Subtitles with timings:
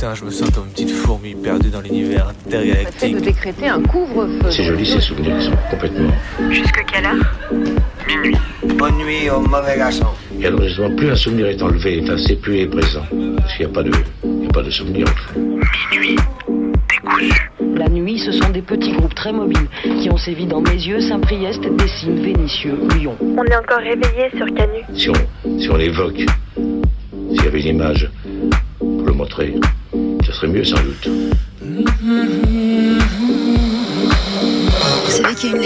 [0.00, 3.16] Putain, je me sens comme une petite fourmi perdue dans l'univers intergalactique.
[3.16, 4.50] de décréter un couvre-feu.
[4.50, 6.10] C'est joli ces souvenirs qui sont complètement.
[6.48, 7.52] Jusque quelle heure?
[8.08, 8.34] Minuit.
[8.78, 10.06] Bonne nuit au mauvais garçon.
[10.40, 13.02] Et alors justement, plus un souvenir est enlevé, enfin c'est plus est présent.
[13.36, 13.90] Parce qu'il n'y a pas de.
[14.24, 15.38] Il y a pas de souvenir en fait.
[15.90, 16.16] Minuit.
[16.88, 17.50] Décousu.
[17.76, 21.60] La nuit, ce sont des petits groupes très mobiles qui ont sévi dans Mézieux, Saint-Priest,
[21.76, 23.18] Dessines, Vénissieux, Lyon.
[23.20, 24.80] On est encore réveillé sur Canu.
[24.94, 26.22] Si on, si on l'évoque,
[26.56, 28.10] s'il y avait une image
[28.78, 29.54] pour le montrer,
[30.50, 31.08] mieux sans doute.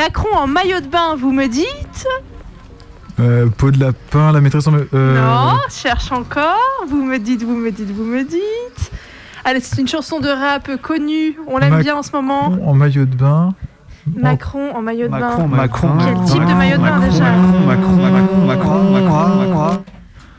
[0.00, 2.06] Macron en maillot de bain, vous me dites
[3.20, 4.72] Euh, peau de lapin, la maîtresse en.
[4.94, 6.56] euh, Non, cherche encore.
[6.88, 8.90] Vous me dites, vous me dites, vous me dites.
[9.44, 11.36] Allez, c'est une chanson de rap connue.
[11.46, 12.46] On l'aime Mac- bien en ce moment.
[12.64, 13.54] En maillot de bain.
[14.16, 15.46] Macron en maillot de bain.
[15.46, 15.98] Macron.
[15.98, 19.84] Quel type de maillot de bain déjà Macron, Macron, Macron, Macron, Macron, Macron.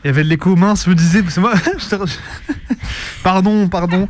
[0.02, 1.22] Il y avait de l'écho mince, me disait.
[1.28, 1.52] C'est moi.
[3.22, 4.08] pardon, pardon.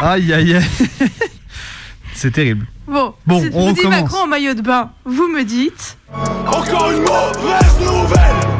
[0.00, 0.64] Aïe, aïe, aïe.
[2.20, 2.66] C'est terrible.
[2.88, 4.00] Bon, Bon, si je on vous recommence.
[4.02, 5.96] Macron en maillot de bain, vous me dites.
[6.48, 8.57] Encore une mauvaise nouvelle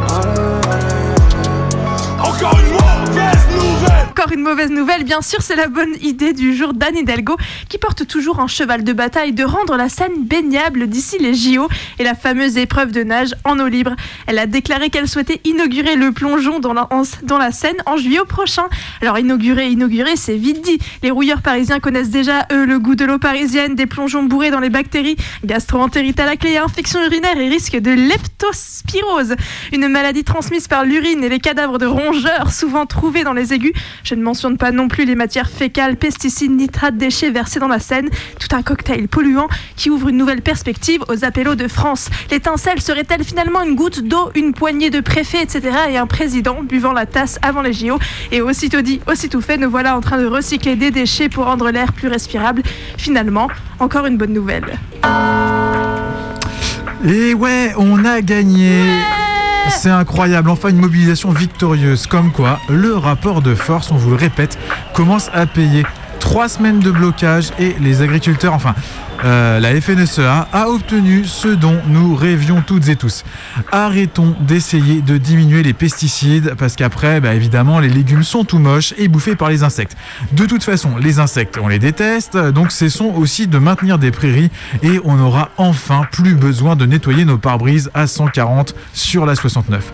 [4.18, 7.36] Encore une mauvaise nouvelle, bien sûr, c'est la bonne idée du jour d'Anne Hidalgo,
[7.68, 11.68] qui porte toujours en cheval de bataille de rendre la Seine baignable d'ici les JO
[12.00, 13.94] et la fameuse épreuve de nage en eau libre.
[14.26, 18.64] Elle a déclaré qu'elle souhaitait inaugurer le plongeon dans la, Seine en juillet prochain.
[19.00, 20.80] Alors inaugurer, inaugurer, c'est vite dit.
[21.04, 24.58] Les rouilleurs parisiens connaissent déjà, eux, le goût de l'eau parisienne, des plongeons bourrés dans
[24.58, 29.36] les bactéries, gastro-entérite à la clé, infection urinaire et risque de leptospirose,
[29.72, 33.68] une maladie transmise par l'urine et les cadavres de rongeurs souvent trouvés dans les égouts.
[34.08, 37.78] Je ne mentionne pas non plus les matières fécales, pesticides, nitrates, déchets versés dans la
[37.78, 38.08] Seine.
[38.40, 42.08] Tout un cocktail polluant qui ouvre une nouvelle perspective aux appellos de France.
[42.30, 45.76] L'étincelle serait-elle finalement une goutte d'eau, une poignée de préfets, etc.
[45.90, 47.98] et un président buvant la tasse avant les JO
[48.32, 51.70] Et aussitôt dit, aussitôt fait, nous voilà en train de recycler des déchets pour rendre
[51.70, 52.62] l'air plus respirable.
[52.96, 53.48] Finalement,
[53.78, 54.78] encore une bonne nouvelle.
[57.04, 58.84] Et ouais, on a gagné.
[59.68, 62.06] C'est incroyable, enfin une mobilisation victorieuse.
[62.06, 64.58] Comme quoi, le rapport de force, on vous le répète,
[64.94, 65.84] commence à payer.
[66.20, 68.74] Trois semaines de blocage et les agriculteurs, enfin
[69.24, 73.24] euh, la FNSEA, a obtenu ce dont nous rêvions toutes et tous.
[73.72, 78.94] Arrêtons d'essayer de diminuer les pesticides parce qu'après, bah, évidemment, les légumes sont tout moches
[78.96, 79.96] et bouffés par les insectes.
[80.32, 84.50] De toute façon, les insectes, on les déteste, donc cessons aussi de maintenir des prairies
[84.82, 89.92] et on aura enfin plus besoin de nettoyer nos pare-brises à 140 sur la 69.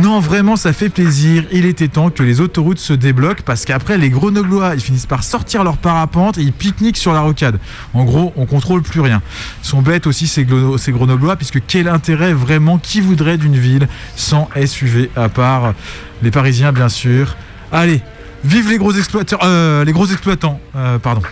[0.00, 1.44] Non, vraiment, ça fait plaisir.
[1.52, 5.24] Il était temps que les autoroutes se débloquent parce qu'après, les Grenoblois, ils finissent par
[5.24, 7.58] sortir leur parapente et ils pique-niquent sur la rocade.
[7.94, 9.22] En gros, on contrôle plus rien.
[9.62, 15.10] Sont bêtes aussi ces, Grenoblois puisque quel intérêt vraiment qui voudrait d'une ville sans SUV
[15.16, 15.72] à part
[16.22, 17.34] les Parisiens, bien sûr.
[17.72, 18.02] Allez,
[18.44, 21.22] vive les gros exploiteurs, euh, les gros exploitants, euh, pardon.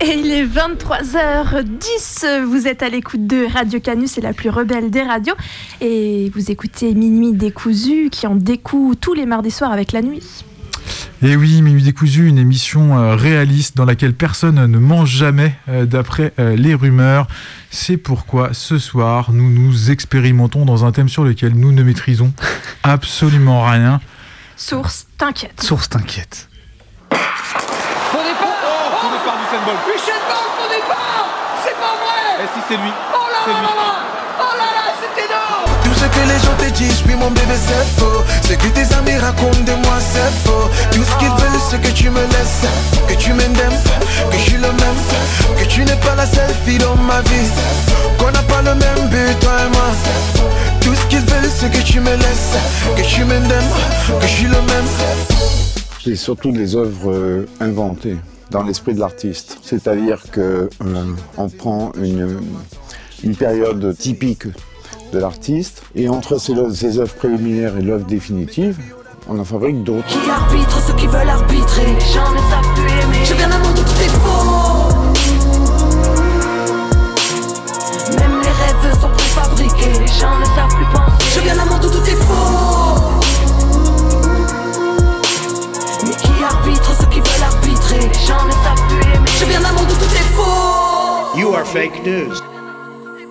[0.00, 4.90] Et il est 23h10, vous êtes à l'écoute de Radio Canus, c'est la plus rebelle
[4.90, 5.34] des radios.
[5.80, 10.44] Et vous écoutez Minuit décousu qui en découe tous les mardis soirs avec la nuit.
[11.22, 15.84] Et oui, Minuit décousu, une émission euh, réaliste dans laquelle personne ne mange jamais euh,
[15.84, 17.26] d'après euh, les rumeurs.
[17.70, 22.32] C'est pourquoi ce soir, nous nous expérimentons dans un thème sur lequel nous ne maîtrisons
[22.84, 24.00] absolument rien.
[24.56, 25.60] Source, t'inquiète.
[25.62, 26.48] Source t'inquiète.
[27.10, 27.28] Départ
[28.22, 29.78] départ du Bolt.
[29.94, 31.26] Usain Bolt au départ
[31.64, 33.66] C'est pas vrai Et si c'est lui Oh là là lui.
[33.66, 33.90] là là
[34.40, 37.54] Oh là là, c'est énorme Tout ce que les gens te disent, oui mon bébé
[37.56, 38.22] c'est faux.
[38.42, 40.68] Ce que tes amis racontent de moi c'est faux.
[40.92, 42.66] Tout ce qu'ils veulent c'est que tu me laisses.
[43.08, 45.00] Que tu m'aimes, que je suis le même.
[45.58, 47.50] Que tu n'es pas la seule fille dans ma vie.
[48.18, 49.90] Qu'on n'a pas le même but toi et moi.
[50.80, 52.56] Tout ce qu'ils veulent c'est que tu me laisses.
[52.96, 53.48] Que tu m'aimes,
[54.20, 54.88] que je suis le même.
[56.04, 58.16] C'est surtout des œuvres euh, inventées
[58.50, 59.58] dans l'esprit de l'artiste.
[59.62, 62.40] C'est-à-dire que euh, prend une,
[63.22, 64.46] une période typique
[65.12, 68.78] de l'artiste et entre ces, ces œuvres préliminaires et l'œuvre définitive,
[69.28, 70.08] on en fabrique d'autres.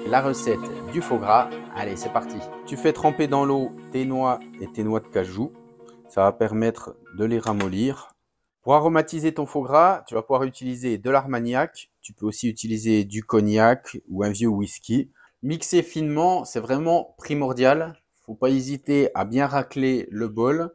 [0.10, 0.62] La recette
[0.94, 2.38] du faux gras, allez c'est parti.
[2.66, 5.52] Tu fais tremper dans l'eau tes noix et tes noix de cajou.
[6.08, 8.16] Ça va permettre de les ramollir.
[8.62, 11.92] Pour aromatiser ton faux gras, tu vas pouvoir utiliser de l'armagnac.
[12.02, 15.12] Tu peux aussi utiliser du cognac ou un vieux whisky.
[15.44, 18.00] Mixer finement, c'est vraiment primordial.
[18.26, 20.74] Faut pas hésiter à bien racler le bol.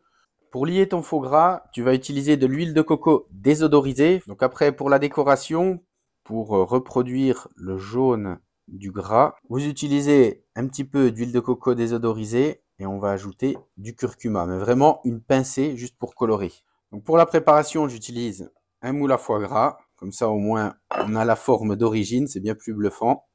[0.50, 4.22] Pour lier ton faux gras, tu vas utiliser de l'huile de coco désodorisée.
[4.26, 5.80] Donc après, pour la décoration,
[6.22, 8.38] pour reproduire le jaune
[8.68, 13.56] du gras, vous utilisez un petit peu d'huile de coco désodorisée et on va ajouter
[13.76, 16.52] du curcuma, mais vraiment une pincée juste pour colorer.
[16.90, 18.50] Donc pour la préparation, j'utilise
[18.82, 22.40] un moule à foie gras, comme ça au moins on a la forme d'origine, c'est
[22.40, 23.26] bien plus bluffant.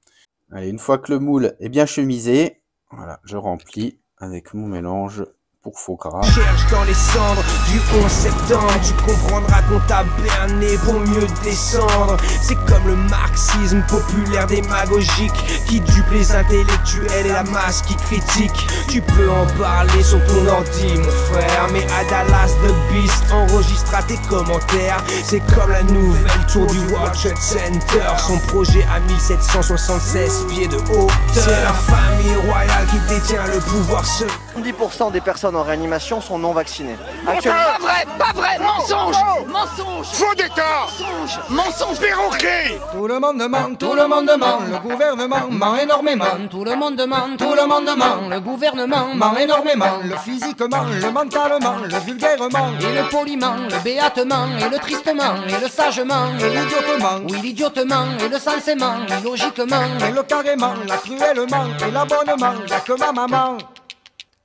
[0.51, 5.25] Allez, une fois que le moule est bien chemisé, voilà, je remplis avec mon mélange
[6.23, 8.73] Cherche dans les cendres du 11 septembre.
[8.85, 12.17] Tu comprendras qu'on t'a berné pour mieux descendre.
[12.41, 15.33] C'est comme le marxisme populaire démagogique
[15.67, 18.67] Qui dupe les intellectuels et la masse qui critique.
[18.87, 24.03] Tu peux en parler sur ton ordi mon frère Mais à Dallas The Beast enregistra
[24.03, 25.03] tes commentaires.
[25.23, 28.07] C'est comme la nouvelle tour du World Trade Center.
[28.17, 31.09] Son projet à 1776 pieds de hauteur.
[31.33, 34.27] C'est la famille royale qui détient le pouvoir seul
[34.61, 36.97] 10% des personnes en réanimation sont non vaccinées.
[37.25, 39.15] Pas vrai, pas vrai, mensonge.
[39.47, 40.07] Mensonge.
[40.07, 40.85] Faux d'état.
[40.85, 41.39] Mensonge.
[41.49, 41.99] Mensonge.
[41.99, 42.79] Perroquet.
[42.91, 46.25] Tout le monde ment, tout le monde ment, le gouvernement ment énormément.
[46.49, 51.11] Tout le monde ment, tout le monde ment, le gouvernement Ment énormément, le physiquement, le
[51.11, 52.71] mentalement, le vulgairement.
[52.79, 58.05] Et le poliment, le béatement, et le tristement, et le sagement, Et l'idiotement, Oui, l'idiotement,
[58.23, 63.11] et le sensément, et logiquement, et le carrément, la cruellement, et l'abonnement, y'a que ma
[63.11, 63.57] maman.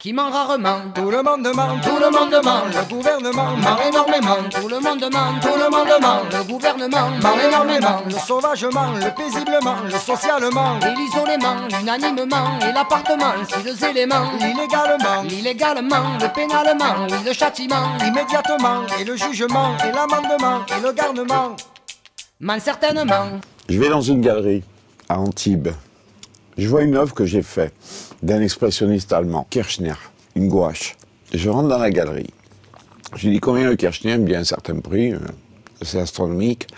[0.02, 0.81] Qui ment rarement.
[0.96, 4.49] Tout le monde ment, tout le monde ment, le gouvernement ment énormément.
[4.50, 8.02] Tout le monde ment, Tout le monde ment, le gouvernement ment énormément.
[8.06, 14.32] Le sauvagement, le paisiblement, le socialement, Et l'isolement, l'unanimement, et l'appartement, si les éléments.
[14.40, 17.96] l'illégalement, L'illégalement, le pénalement, oui, le châtiment.
[18.05, 21.56] immédiatement, et le jugement, et l'amendement, et le garnement.
[22.40, 23.38] Ment certainement.
[23.69, 24.64] Je vais dans une galerie
[25.08, 25.69] à Antibes.
[26.58, 29.94] Je vois une œuvre que j'ai faite d'un expressionniste allemand, Kirchner,
[30.36, 30.96] une gouache.
[31.34, 32.30] Je rentre dans la galerie.
[33.16, 35.19] Je lui dis combien le Kirchner me dit un certain prix, euh,
[35.82, 36.69] c'est astronomique.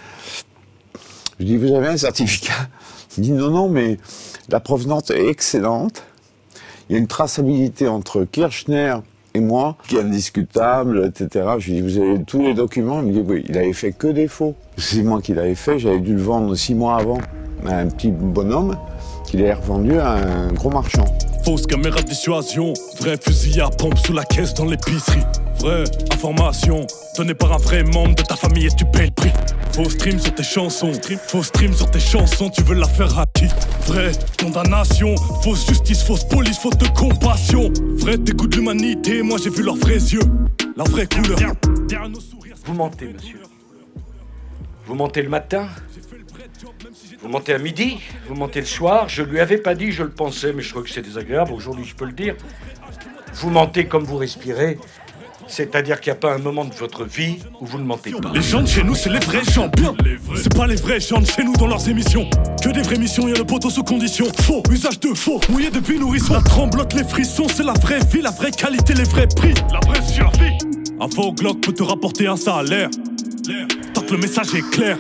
[1.39, 2.69] Je dis vous avez un certificat?
[3.17, 3.99] Il dit non non mais
[4.49, 6.03] la provenance est excellente.
[6.89, 8.97] Il y a une traçabilité entre Kirchner
[9.35, 11.47] et moi qui est indiscutable, etc.
[11.59, 13.01] Je lui dis vous avez tous les documents?
[13.01, 14.55] Il me dit oui, il avait fait que des faux.
[14.77, 17.19] C'est moi qui l'avais fait, j'avais dû le vendre six mois avant
[17.67, 18.77] à un petit bonhomme
[19.27, 21.05] qu'il avait revendu à un gros marchand.
[21.45, 25.25] Fausse caméra de dissuasion, vrai fusil à pompe sous la caisse dans l'épicerie.
[25.61, 26.87] Vraie information,
[27.19, 29.33] donnée par un vrai membre de ta famille et tu payes le prix.
[29.73, 30.93] Faux stream sur tes chansons,
[31.29, 33.45] faux stream sur tes chansons, tu veux la faire à qui
[33.87, 37.71] Vraie condamnation, fausse justice, fausse police, faute de compassion.
[37.97, 40.23] Vrai dégoût de l'humanité, moi j'ai vu leurs vrais yeux,
[40.77, 41.39] la vraie couleur.
[42.65, 43.41] Vous mentez, monsieur.
[44.87, 45.69] Vous mentez le matin
[47.25, 47.97] Vous mentez à midi
[48.29, 50.83] Vous mentez le soir Je lui avais pas dit, je le pensais, mais je trouve
[50.83, 51.55] que c'est désagréable.
[51.55, 52.37] Aujourd'hui, je peux le dire.
[53.37, 54.77] Vous mentez comme vous respirez.
[55.47, 58.31] C'est-à-dire qu'il n'y a pas un moment de votre vie où vous ne mentez pas.
[58.35, 59.95] Les gens de chez nous, c'est les vrais gens bien.
[60.37, 62.29] C'est pas les vrais gens de chez nous dans leurs émissions.
[62.63, 64.27] Que des vraies missions, y a le poteau sous condition.
[64.43, 66.35] Faux, usage de faux, mouillé depuis nourrisson.
[66.35, 69.55] La tremblote, les frissons, c'est la vraie vie, la vraie qualité, les vrais prix.
[69.73, 70.59] La vraie survie.
[71.01, 72.91] Un faux Glock peut te rapporter un salaire.
[73.95, 74.99] Tant que le message est clair.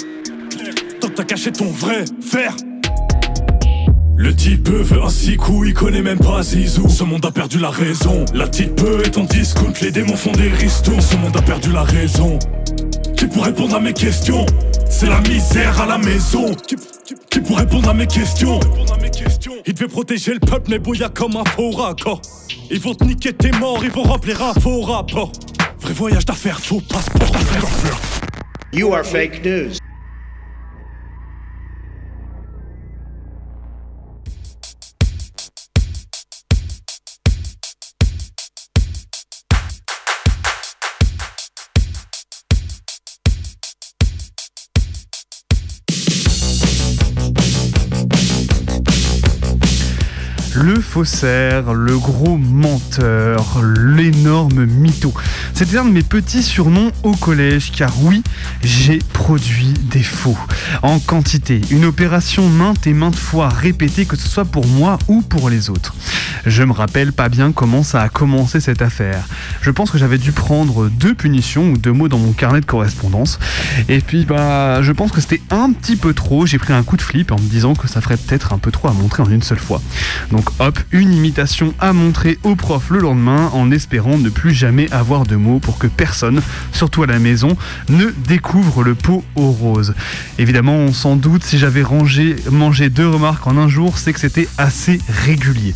[1.15, 2.57] T'as caché ton vrai fer.
[4.17, 6.89] Le type veut un six il connaît même pas Zizou.
[6.89, 8.25] Ce monde a perdu la raison.
[8.35, 11.01] La type est en discount, les démons font des ristournes.
[11.01, 12.39] Ce monde a perdu la raison.
[13.17, 14.45] Qui pour répondre à mes questions?
[14.91, 16.77] C'est la misère à la maison qui,
[17.41, 18.59] pour répondre à mes questions?
[19.67, 22.23] Ils devaient protéger le peuple, mais bouilla comme un faux raccord.
[22.71, 25.31] Ils vont te niquer tes morts, ils vont remplir un faux rapport.
[25.81, 27.31] Vrai voyage d'affaires, faux passeport.
[28.73, 29.84] You are fake news.
[50.97, 55.13] Le gros menteur, l'énorme mytho.
[55.53, 58.23] C'était un de mes petits surnoms au collège, car oui,
[58.63, 60.39] j'ai produit des faux.
[60.83, 65.21] En quantité, une opération maintes et maintes fois répétée, que ce soit pour moi ou
[65.21, 65.97] pour les autres.
[66.47, 69.25] Je me rappelle pas bien comment ça a commencé cette affaire.
[69.63, 72.67] Je pense que j'avais dû prendre deux punitions ou deux mots dans mon carnet de
[72.67, 73.41] correspondance.
[73.89, 76.47] Et puis, bah, je pense que c'était un petit peu trop.
[76.47, 78.71] J'ai pris un coup de flip en me disant que ça ferait peut-être un peu
[78.71, 79.83] trop à montrer en une seule fois.
[80.31, 84.91] Donc, hop, une imitation à montrer au prof le lendemain en espérant ne plus jamais
[84.93, 86.41] avoir de mots pour que personne,
[86.73, 87.57] surtout à la maison,
[87.89, 89.95] ne découvre le pot au rose.
[90.39, 94.21] Évidemment, on s'en doute, si j'avais rangé, mangé deux remarques en un jour, c'est que
[94.21, 95.73] c'était assez régulier.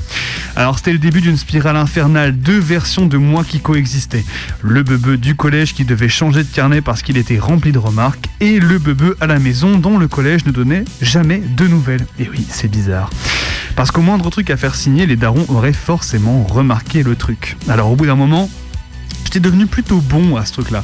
[0.56, 4.24] Alors c'était le début d'une spirale infernale, deux versions de moi qui coexistaient.
[4.62, 8.28] Le bebeu du collège qui devait changer de carnet parce qu'il était rempli de remarques,
[8.40, 12.06] et le bebeu à la maison dont le collège ne donnait jamais de nouvelles.
[12.18, 13.10] Et oui, c'est bizarre.
[13.78, 17.56] Parce qu'au moindre truc à faire signer, les darons auraient forcément remarqué le truc.
[17.68, 18.50] Alors au bout d'un moment,
[19.24, 20.82] J'étais devenu plutôt bon à ce truc-là.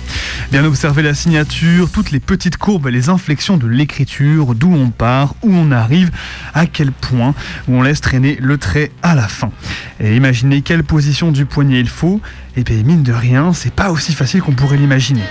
[0.53, 5.35] Bien observer la signature, toutes les petites courbes les inflexions de l'écriture, d'où on part,
[5.43, 6.11] où on arrive,
[6.53, 7.35] à quel point,
[7.69, 9.51] où on laisse traîner le trait à la fin.
[9.99, 12.21] Et imaginer quelle position du poignet il faut,
[12.55, 15.25] et bien mine de rien, c'est pas aussi facile qu'on pourrait l'imaginer.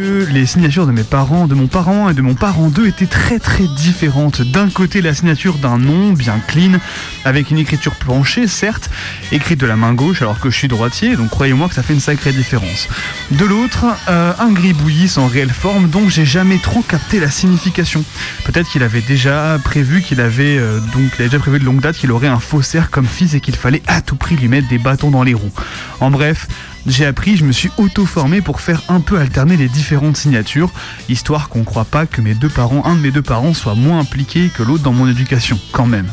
[0.00, 3.38] Les signatures de mes parents, de mon parent et de mon parent 2 étaient très
[3.38, 4.42] très différentes.
[4.42, 6.78] D'un côté, la signature d'un nom bien clean,
[7.24, 8.90] avec une écriture planchée, certes,
[9.32, 11.92] écrite de la main gauche alors que je suis droitier, donc croyez-moi que ça fait
[11.92, 12.88] une sacrée différence.
[13.30, 18.04] De l'autre, euh, un gribouillis sans réelle forme dont j'ai jamais trop capté la signification.
[18.44, 21.96] Peut-être qu'il avait déjà prévu qu'il avait euh, donc avait déjà prévu de longue date
[21.96, 24.78] qu'il aurait un faussaire comme fils et qu'il fallait à tout prix lui mettre des
[24.78, 25.52] bâtons dans les roues.
[26.00, 26.48] En bref,
[26.86, 30.70] j'ai appris, je me suis auto-formé pour faire un peu alterner les différentes signatures,
[31.08, 34.00] histoire qu'on croit pas que mes deux parents, un de mes deux parents soit moins
[34.00, 36.06] impliqué que l'autre dans mon éducation, quand même.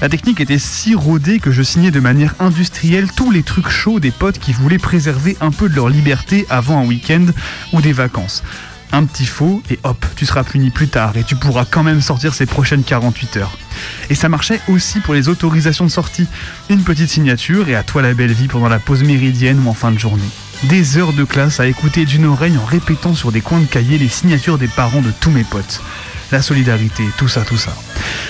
[0.00, 4.00] La technique était si rodée que je signais de manière industrielle tous les trucs chauds
[4.00, 7.26] des potes qui voulaient préserver un peu de leur liberté avant un week-end
[7.72, 8.42] ou des vacances.
[8.92, 12.00] Un petit faux et hop, tu seras puni plus tard et tu pourras quand même
[12.00, 13.58] sortir ces prochaines 48 heures.
[14.10, 16.26] Et ça marchait aussi pour les autorisations de sortie.
[16.70, 19.74] Une petite signature et à toi la belle vie pendant la pause méridienne ou en
[19.74, 20.28] fin de journée.
[20.64, 23.98] Des heures de classe à écouter d'une oreille en répétant sur des coins de cahier
[23.98, 25.82] les signatures des parents de tous mes potes.
[26.32, 27.76] La solidarité, tout ça, tout ça.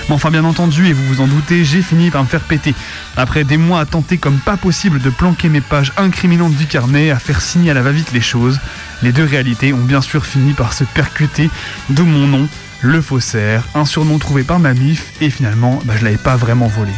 [0.08, 2.74] Mais enfin, bien entendu, et vous vous en doutez, j'ai fini par me faire péter.
[3.16, 7.10] Après des mois à tenter comme pas possible de planquer mes pages incriminantes du carnet,
[7.10, 8.60] à faire signer à la va-vite les choses,
[9.02, 11.50] les deux réalités ont bien sûr fini par se percuter,
[11.90, 12.48] d'où mon nom,
[12.80, 16.68] le faussaire, un surnom trouvé par ma mif, et finalement, bah, je l'avais pas vraiment
[16.68, 16.92] volé.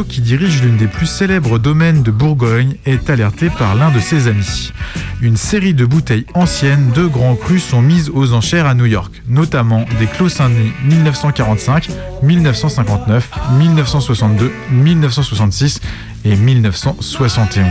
[0.00, 4.26] Qui dirige l'une des plus célèbres domaines de Bourgogne, est alerté par l'un de ses
[4.26, 4.72] amis.
[5.20, 9.22] Une série de bouteilles anciennes de grands crus sont mises aux enchères à New York,
[9.28, 11.90] notamment des Clos Saint-Denis 1945,
[12.22, 15.80] 1959, 1962, 1966
[16.24, 17.68] et 1971.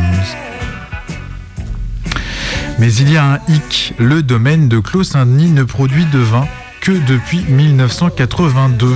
[2.77, 6.45] Mais il y a un hic, le domaine de Clos Saint-Denis ne produit de vin
[6.81, 8.95] que depuis 1982.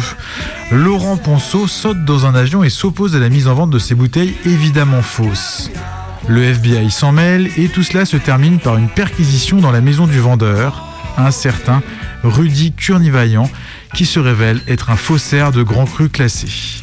[0.72, 3.94] Laurent Ponceau saute dans un avion et s'oppose à la mise en vente de ces
[3.94, 5.70] bouteilles évidemment fausses.
[6.28, 10.08] Le FBI s'en mêle et tout cela se termine par une perquisition dans la maison
[10.08, 10.84] du vendeur,
[11.18, 11.84] un certain
[12.24, 13.50] Rudy Kurnivaillant,
[13.94, 16.82] qui se révèle être un faussaire de grands crus classés.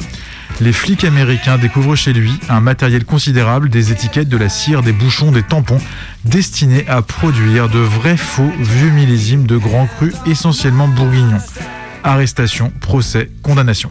[0.61, 4.93] Les flics américains découvrent chez lui un matériel considérable, des étiquettes, de la cire, des
[4.93, 5.81] bouchons, des tampons,
[6.23, 11.41] destinés à produire de vrais faux vieux millésimes de grands crus essentiellement bourguignons.
[12.03, 13.89] Arrestation, procès, condamnation.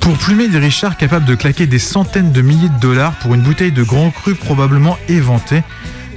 [0.00, 3.42] Pour plumer des Richards capables de claquer des centaines de milliers de dollars pour une
[3.42, 5.62] bouteille de grand cru probablement éventée,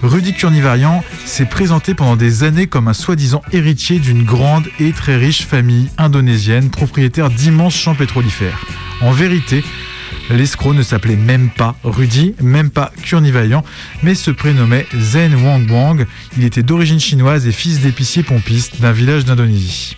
[0.03, 5.17] Rudy Kurnivarian s'est présenté pendant des années comme un soi-disant héritier d'une grande et très
[5.17, 8.65] riche famille indonésienne propriétaire d'immenses champs pétrolifères.
[9.01, 9.63] En vérité,
[10.29, 13.63] l'escroc ne s'appelait même pas Rudy, même pas Kurnivarian,
[14.03, 16.05] mais se prénommait Zen Wang Wang.
[16.37, 19.97] Il était d'origine chinoise et fils d'épicier pompiste d'un village d'Indonésie.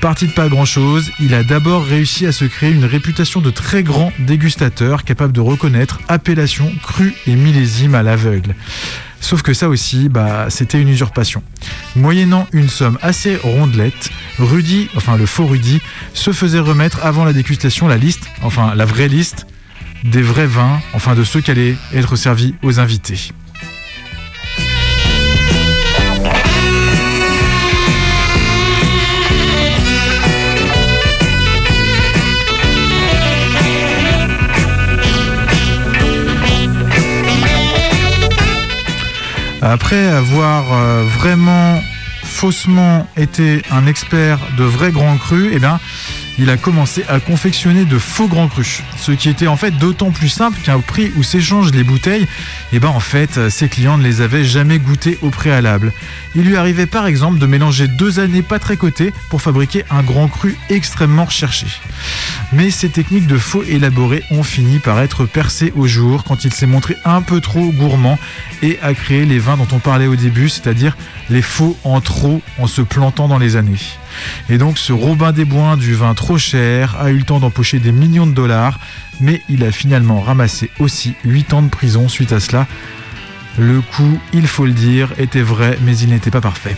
[0.00, 3.50] Parti de pas grand chose, il a d'abord réussi à se créer une réputation de
[3.50, 8.54] très grand dégustateur capable de reconnaître appellations, crus et millésimes à l'aveugle.
[9.20, 11.42] Sauf que ça aussi, bah, c'était une usurpation.
[11.96, 15.82] Moyennant une somme assez rondelette, Rudy, enfin le faux Rudy,
[16.14, 19.46] se faisait remettre avant la dégustation la liste, enfin la vraie liste,
[20.04, 23.32] des vrais vins, enfin de ceux qui allaient être servis aux invités.
[39.62, 41.80] Après avoir euh, vraiment
[42.24, 45.78] faussement été un expert de vrais grands crus, eh bien,
[46.40, 48.82] il a commencé à confectionner de faux grands crus.
[48.96, 52.26] Ce qui était en fait d'autant plus simple qu'au prix où s'échangent les bouteilles,
[52.72, 55.92] eh ben en fait, ses clients ne les avaient jamais goûtés au préalable.
[56.34, 60.02] Il lui arrivait par exemple de mélanger deux années pas très cotées pour fabriquer un
[60.02, 61.66] grand cru extrêmement recherché.
[62.52, 66.54] Mais ces techniques de faux élaborés ont fini par être percées au jour quand il
[66.54, 68.18] s'est montré un peu trop gourmand
[68.62, 70.96] et a créé les vins dont on parlait au début, c'est-à-dire
[71.28, 73.78] les faux en trop en se plantant dans les années.
[74.48, 77.78] Et donc ce Robin des Bois du vin trop cher a eu le temps d'empocher
[77.78, 78.78] des millions de dollars,
[79.20, 82.66] mais il a finalement ramassé aussi 8 ans de prison suite à cela.
[83.58, 86.76] Le coup, il faut le dire, était vrai, mais il n'était pas parfait.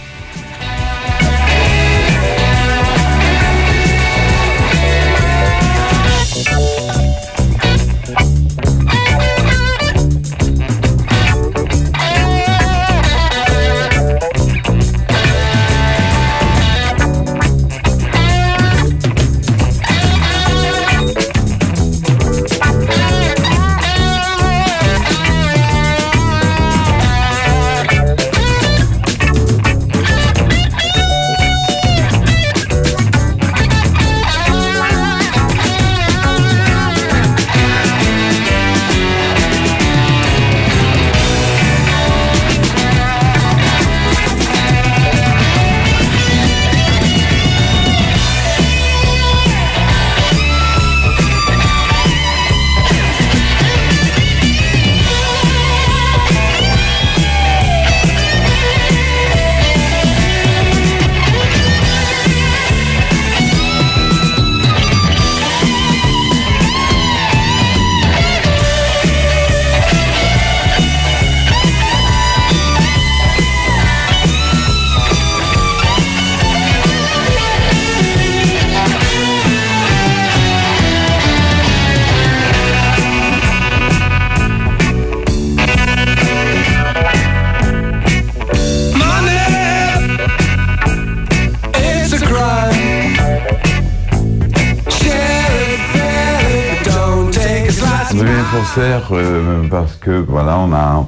[99.12, 101.07] Euh, parce que voilà, on a,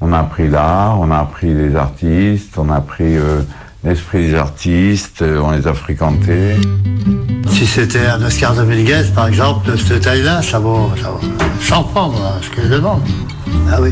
[0.00, 3.40] on a appris l'art, on a appris les artistes, on a appris euh,
[3.82, 6.56] l'esprit des artistes, euh, on les a fréquentés.
[7.48, 11.26] Si c'était un Oscar Dominguez, par exemple, de cette taille-là, ça vaut, ça vaut
[11.60, 13.00] 100 francs, moi, ce que je demande.
[13.70, 13.90] Ah oui.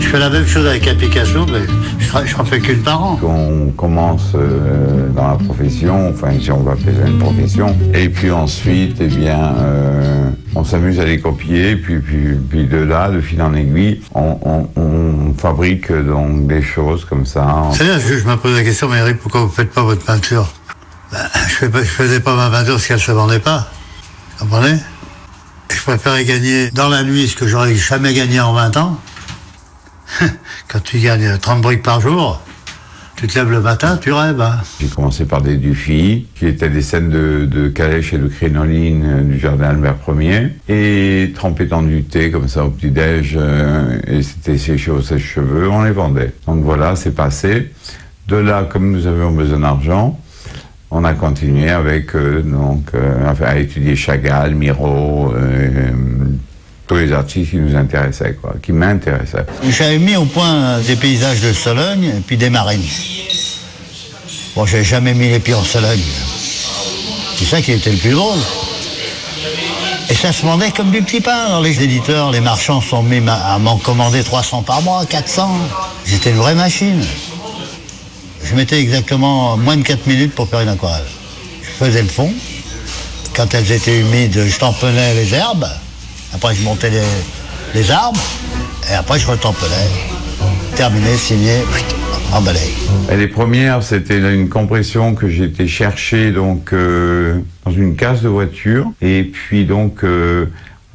[0.00, 1.60] Je fais la même chose avec un Picasso, mais
[1.98, 3.18] je tra- je n'en fais qu'une par an.
[3.22, 8.08] On commence euh, dans la profession, enfin si on va appeler ça une profession, et
[8.08, 13.10] puis ensuite, eh bien, euh, on s'amuse à les copier, puis, puis, puis de là,
[13.10, 17.64] de fil en aiguille, on, on- on fabrique euh, donc des choses comme ça.
[17.72, 19.82] C'est bien, je, je me pose la question, mais Eric, pourquoi vous ne faites pas
[19.82, 20.46] votre peinture?
[21.12, 23.66] Ben, Je je faisais pas ma peinture parce qu'elle ne se vendait pas.
[24.38, 24.76] Vous comprenez?
[25.72, 28.98] Je préférais gagner dans la nuit ce que j'aurais jamais gagné en 20 ans.
[30.68, 32.40] Quand tu gagnes 30 briques par jour,
[33.16, 34.40] tu te lèves le matin, tu rêves.
[34.40, 34.60] hein.
[34.80, 39.04] J'ai commencé par des Dufy, qui étaient des scènes de, de calèche et de crinoline
[39.04, 43.98] euh, du jardin Albert Ier, et trempé dans du thé comme ça au petit-déj, euh,
[44.06, 46.32] et c'était séché au sèche-cheveux, on les vendait.
[46.46, 47.72] Donc voilà, c'est passé.
[48.28, 50.18] De là, comme nous avions besoin d'argent,
[50.90, 55.90] on a continué avec, euh, donc, euh, à étudier Chagall, Miro, euh,
[56.86, 59.44] tous les artistes qui nous intéressaient, quoi, qui m'intéressaient.
[59.68, 62.80] J'avais mis au point des paysages de Sologne puis des marines.
[64.56, 66.00] Bon, j'avais jamais mis les pieds en Sologne.
[67.36, 68.38] C'est ça qui était le plus drôle.
[70.10, 71.60] Et ça se vendait comme du petit pain.
[71.62, 75.50] Les éditeurs, les marchands sont mis à m'en commander 300 par mois, 400.
[76.06, 77.02] J'étais une vraie machine.
[78.44, 81.04] Je mettais exactement moins de 4 minutes pour faire une aquarelle.
[81.62, 82.32] Je faisais le fond.
[83.36, 85.68] Quand elles étaient humides, je tamponnais les herbes.
[86.34, 87.02] Après, je montais les,
[87.74, 88.20] les arbres.
[88.90, 89.74] Et après, je retamponnais.
[90.74, 91.62] Terminé, signé,
[92.32, 92.60] emballé.
[93.10, 98.28] Et les premières, c'était une compression que été chercher donc euh, dans une case de
[98.28, 98.90] voiture.
[99.00, 100.46] Et puis donc euh,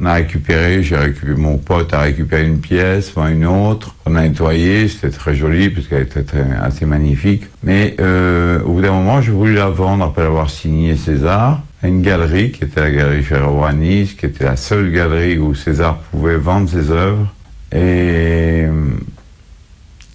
[0.01, 3.95] on a récupéré, j'ai récupéré, mon pote a récupéré une pièce, moi une autre.
[4.05, 6.25] On a nettoyé, c'était très joli parce qu'elle était
[6.61, 7.43] assez magnifique.
[7.63, 11.87] Mais euh, au bout d'un moment, j'ai voulu la vendre après avoir signé César à
[11.87, 15.53] une galerie qui était la galerie Ferro à Nice, qui était la seule galerie où
[15.53, 17.31] César pouvait vendre ses œuvres.
[17.71, 18.71] Et euh,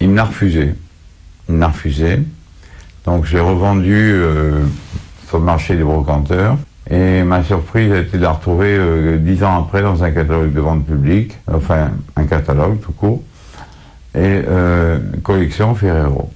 [0.01, 0.73] il me l'a refusé.
[1.47, 2.19] Il me l'a refusé.
[3.05, 4.63] Donc j'ai revendu euh,
[5.27, 6.57] sur le marché des brocanteurs.
[6.91, 10.53] Et ma surprise a été de la retrouver euh, dix ans après dans un catalogue
[10.53, 13.21] de vente publique, enfin un catalogue tout court,
[14.15, 16.31] et euh, collection Ferrero.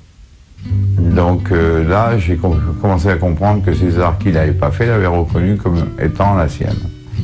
[1.00, 5.08] Donc euh, là, j'ai com- commencé à comprendre que César, qui l'avait pas fait, l'avait
[5.08, 6.78] reconnu comme étant la sienne.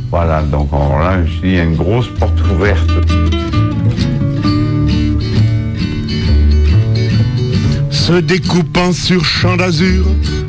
[0.10, 2.90] Voilà, donc là, je dit, il y a une grosse porte ouverte.
[7.92, 10.04] Se découpant sur champ d'azur,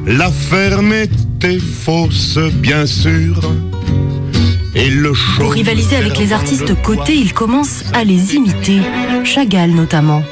[0.06, 0.94] la ferme
[1.42, 3.40] était fausse, bien sûr.
[4.74, 5.44] Et le chaud.
[5.44, 8.80] Pour rivaliser avec les artistes cotés, il commence à les imiter,
[9.24, 10.22] Chagall notamment.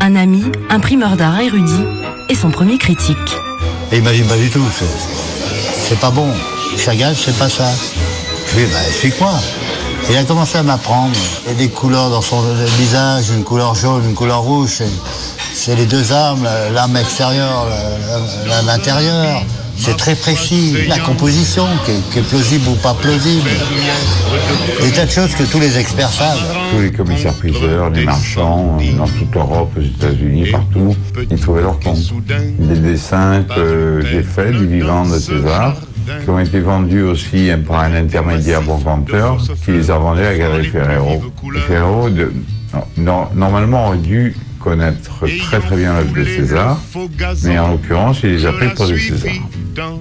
[0.00, 1.84] Un ami, imprimeur d'art érudit,
[2.30, 3.36] et son premier critique.
[3.92, 6.28] Et il m'a dit, pas du tout, c'est- c'est pas bon.
[6.78, 7.70] Chagall, c'est pas ça.
[8.50, 9.34] Je lui ai dit, bah, explique-moi.
[10.10, 11.14] Il a commencé à m'apprendre.
[11.46, 12.42] Il y a des couleurs dans son
[12.78, 14.70] visage, une couleur jaune, une couleur rouge.
[14.78, 14.88] C'est-
[15.56, 19.42] C'est les deux armes, la- l'arme extérieure, la- la- l'intérieur.
[19.76, 20.76] C'est très précis.
[20.88, 23.48] La composition, qui est, qui est plausible ou pas plausible.
[24.82, 26.38] Des tas de choses que tous les experts savent.
[26.72, 30.96] Tous les commissaires-priseurs, les marchands, euh, dans toute l'Europe, aux États-Unis, partout,
[31.30, 31.98] ils trouvaient leur compte.
[32.58, 35.76] Des dessins que j'ai faits du vivant de César,
[36.22, 40.66] qui ont été vendus aussi par un intermédiaire brocanteur, qui les a vendus à Galerie
[40.66, 41.22] Ferrero.
[41.54, 42.32] Et Ferrero, de-
[42.96, 45.10] non, normalement, aurait dû connaître
[45.46, 46.78] très très bien l'œuvre de César,
[47.42, 49.30] mais en l'occurrence, il les a pris pour du César.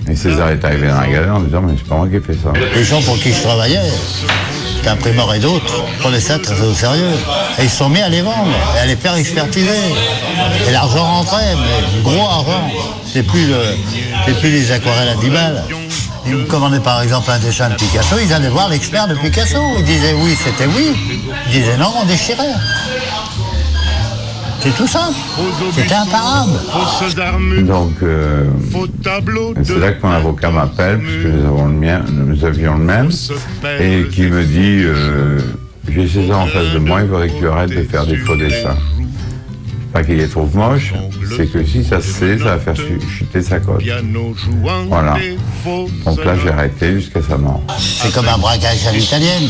[0.08, 2.21] Et César est arrivé dans la galerie en disant, mais c'est pas moi qui ai
[2.21, 2.54] fait ça.
[2.73, 3.91] Les gens pour qui je travaillais,
[4.86, 7.12] d'imprimeurs et d'autres, prenaient ça très au sérieux.
[7.60, 9.84] Et ils se sont mis à les vendre, et à les faire expertiser.
[10.67, 12.71] Et l'argent rentrait, mais gros argent.
[13.12, 15.63] C'est plus, le, plus les aquarelles à 10 balles.
[16.26, 19.60] Ils me commandaient par exemple un dessin de Picasso, ils allaient voir l'expert de Picasso.
[19.78, 20.95] Ils disaient oui, c'était oui.
[21.47, 22.56] Ils disaient non, on déchirait.
[24.63, 25.13] C'est tout simple.
[25.76, 26.52] C'était imparable.
[27.63, 28.45] Donc, euh,
[29.63, 33.10] c'est là que mon avocat m'appelle, puisque nous, avons le mien, nous avions le même,
[33.82, 35.39] et qui me dit euh,
[35.89, 38.36] J'ai César en face de moi, il faudrait que tu arrêtes de faire des faux
[38.38, 38.78] dessins.
[39.91, 40.91] Pas qu'il les trouve moches,
[41.38, 43.84] c'est que si ça se sait, ça va faire chu- chuter sa cote.
[44.88, 45.17] Voilà.
[46.06, 47.62] Donc là, j'ai arrêté jusqu'à sa mort.
[47.78, 49.49] C'est comme un braquage à l'italienne.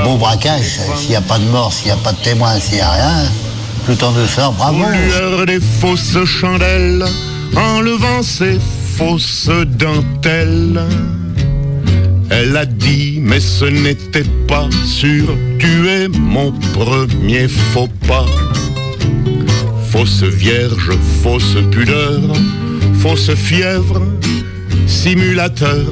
[0.00, 2.58] Un beau braquage, s'il n'y a pas de mort, s'il n'y a pas de témoin,
[2.60, 3.24] s'il n'y a rien,
[3.88, 4.84] tout en douceur, bravo.
[4.92, 7.06] lueur des fausses chandelles,
[7.56, 8.58] enlevant ses
[8.96, 9.48] fausses
[9.78, 10.82] dentelles.
[12.28, 18.26] Elle a dit, mais ce n'était pas sûr, tu es mon premier faux pas.
[19.90, 20.90] Fausse vierge,
[21.22, 22.20] fausse pudeur,
[23.00, 24.02] fausse fièvre,
[24.86, 25.86] simulateur.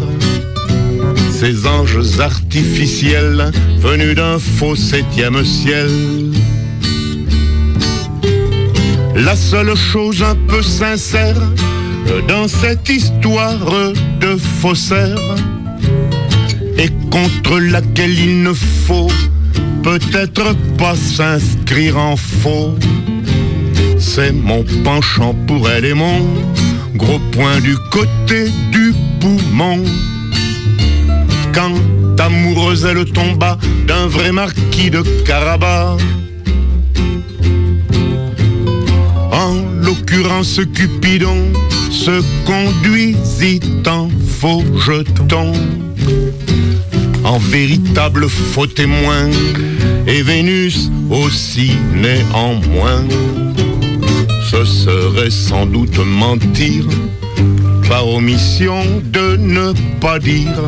[1.32, 5.90] Ces anges artificiels venus d'un faux septième ciel.
[9.16, 11.40] La seule chose un peu sincère
[12.28, 15.18] dans cette histoire de faussaire
[16.76, 19.10] et contre laquelle il ne faut
[19.82, 22.74] peut-être pas s'inscrire en faux.
[23.98, 26.20] C'est mon penchant pour elle et mon
[26.94, 29.82] gros point du côté du poumon.
[31.54, 31.72] Quand
[32.18, 35.96] amoureuse elle tomba d'un vrai marquis de Carabas.
[39.86, 41.52] L'occurrence Cupidon
[41.90, 45.52] se conduisit en faux jeton,
[47.24, 49.30] en véritable faux témoin,
[50.06, 53.04] et Vénus aussi néanmoins.
[54.50, 56.84] Ce serait sans doute mentir,
[57.88, 60.60] par omission de ne pas dire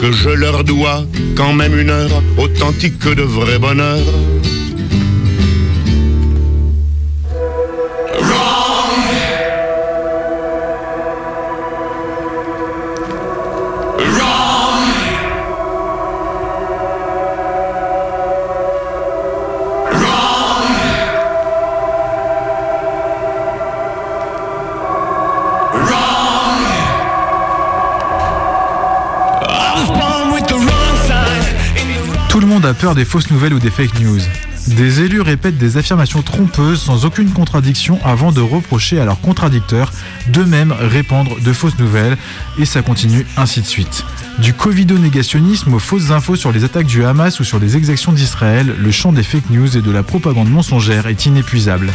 [0.00, 1.04] que je leur dois
[1.36, 3.98] quand même une heure authentique de vrai bonheur.
[32.78, 34.20] Peur des fausses nouvelles ou des fake news.
[34.68, 39.92] Des élus répètent des affirmations trompeuses sans aucune contradiction avant de reprocher à leurs contradicteurs
[40.28, 42.16] d'eux-mêmes répandre de fausses nouvelles
[42.58, 44.04] et ça continue ainsi de suite.
[44.38, 48.74] Du covido-négationnisme aux fausses infos sur les attaques du Hamas ou sur les exactions d'Israël,
[48.78, 51.92] le champ des fake news et de la propagande mensongère est inépuisable.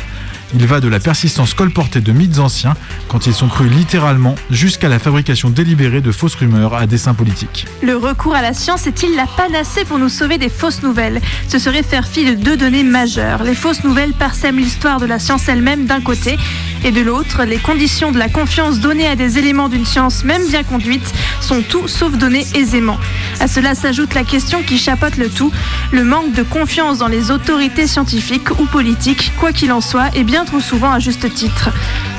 [0.53, 2.75] Il va de la persistance colportée de mythes anciens,
[3.07, 7.65] quand ils sont crus littéralement, jusqu'à la fabrication délibérée de fausses rumeurs à dessein politique.
[7.81, 11.21] Le recours à la science est-il la panacée pour nous sauver des fausses nouvelles?
[11.47, 13.43] Ce serait faire fi de deux données majeures.
[13.43, 16.37] Les fausses nouvelles parsèment l'histoire de la science elle-même d'un côté,
[16.83, 20.45] et de l'autre, les conditions de la confiance donnée à des éléments d'une science même
[20.47, 22.97] bien conduite sont tout sauf données aisément.
[23.39, 25.51] À cela s'ajoute la question qui chapeaute le tout,
[25.91, 30.34] le manque de confiance dans les autorités scientifiques ou politiques, quoi qu'il en soit, bien
[30.43, 31.69] trop souvent à juste titre.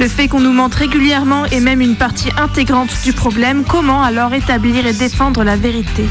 [0.01, 4.33] Le fait qu'on nous mente régulièrement est même une partie intégrante du problème, comment alors
[4.33, 6.05] établir et défendre la vérité?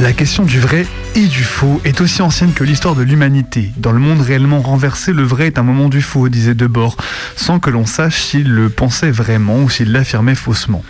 [0.00, 3.70] La question du vrai et du faux est aussi ancienne que l'histoire de l'humanité.
[3.76, 6.96] Dans le monde réellement renversé, le vrai est un moment du faux, disait Debord,
[7.36, 10.84] sans que l'on sache s'il le pensait vraiment ou s'il l'affirmait faussement.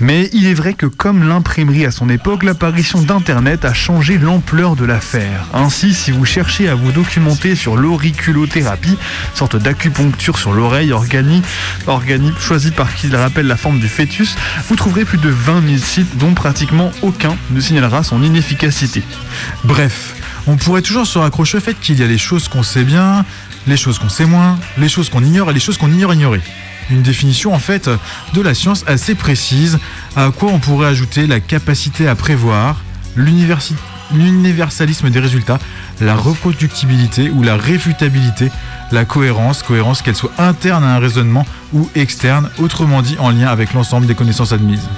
[0.00, 4.76] Mais il est vrai que comme l'imprimerie à son époque, l'apparition d'Internet a changé l'ampleur
[4.76, 5.46] de l'affaire.
[5.52, 8.96] Ainsi, si vous cherchez à vous documenter sur l'auriculothérapie,
[9.34, 11.44] sorte d'acupuncture sur l'oreille organique,
[11.86, 14.36] organique choisie par qui rappelle la forme du fœtus,
[14.68, 19.02] vous trouverez plus de 20 000 sites dont pratiquement aucun ne signalera son inefficacité.
[19.66, 20.14] Bref,
[20.46, 23.24] on pourrait toujours se raccrocher au fait qu'il y a les choses qu'on sait bien,
[23.66, 26.40] les choses qu'on sait moins, les choses qu'on ignore et les choses qu'on ignore ignorer.
[26.88, 27.90] Une définition en fait
[28.32, 29.80] de la science assez précise,
[30.14, 32.80] à quoi on pourrait ajouter la capacité à prévoir,
[33.16, 35.58] l'universalisme des résultats,
[36.00, 38.52] la reproductibilité ou la réfutabilité,
[38.92, 43.48] la cohérence, cohérence qu'elle soit interne à un raisonnement ou externe, autrement dit en lien
[43.48, 44.88] avec l'ensemble des connaissances admises.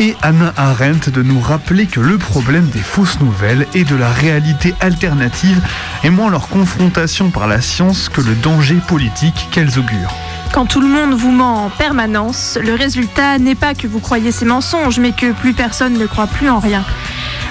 [0.00, 4.08] Et Anna Arendt de nous rappeler que le problème des fausses nouvelles et de la
[4.08, 5.60] réalité alternative
[6.02, 10.14] est moins leur confrontation par la science que le danger politique qu'elles augurent.
[10.52, 14.32] Quand tout le monde vous ment en permanence, le résultat n'est pas que vous croyez
[14.32, 16.82] ces mensonges, mais que plus personne ne croit plus en rien.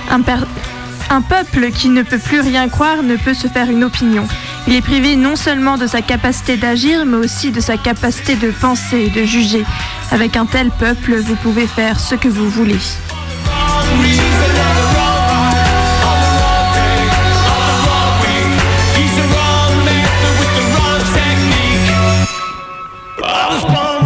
[0.09, 0.21] Un,
[1.12, 4.27] un peuple qui ne peut plus rien croire ne peut se faire une opinion.
[4.67, 8.49] Il est privé non seulement de sa capacité d'agir, mais aussi de sa capacité de
[8.51, 9.65] penser et de juger.
[10.12, 12.80] Avec un tel peuple, vous pouvez faire ce que vous voulez.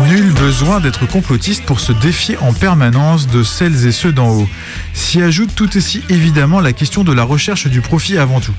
[0.10, 4.50] Nul besoin d'être complotiste pour se défier en permanence de celles et ceux d'en haut.
[4.94, 8.54] S'y ajoute tout aussi évidemment la question de la recherche du profit avant tout.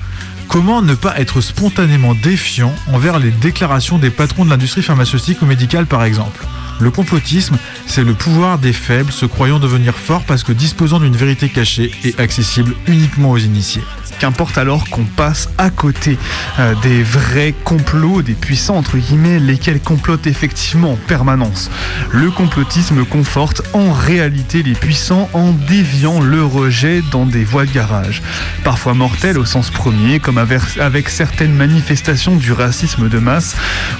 [0.47, 5.45] Comment ne pas être spontanément défiant envers les déclarations des patrons de l'industrie pharmaceutique ou
[5.45, 6.45] médicale par exemple?
[6.79, 7.57] Le complotisme,
[7.87, 11.91] c'est le pouvoir des faibles se croyant devenir forts parce que disposant d'une vérité cachée
[12.03, 13.83] et accessible uniquement aux initiés.
[14.19, 16.17] Qu'importe alors qu'on passe à côté
[16.59, 21.69] euh, des vrais complots, des puissants entre guillemets, lesquels complotent effectivement en permanence.
[22.11, 27.71] Le complotisme conforte en réalité les puissants en déviant le rejet dans des voies de
[27.71, 28.21] garage.
[28.63, 33.55] Parfois mortelles au sens premier, comme avec, certaines manifestations du racisme de masse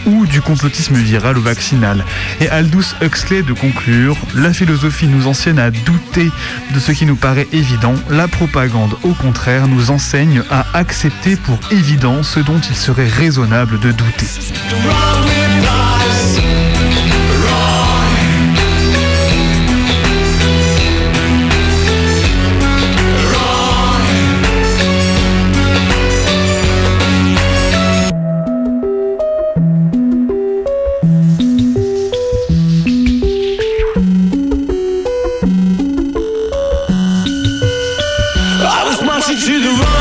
[0.06, 2.06] ou du complotisme viral ou vaccinal.
[2.66, 6.32] Aldous Huxley de conclure, la philosophie nous enseigne à douter
[6.74, 11.60] de ce qui nous paraît évident, la propagande au contraire nous enseigne à accepter pour
[11.70, 14.26] évident ce dont il serait raisonnable de douter.
[39.46, 39.95] She's a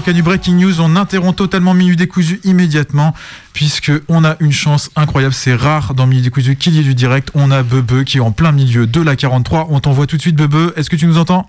[0.00, 3.12] Radio Canu Breaking News, on interrompt totalement Minute Décousu immédiatement,
[3.52, 6.94] puisque on a une chance incroyable, c'est rare dans Minute Décousu qu'il y ait du
[6.94, 10.16] direct, on a Bebe qui est en plein milieu de la 43, on t'envoie tout
[10.16, 11.46] de suite Bebe, est-ce que tu nous entends?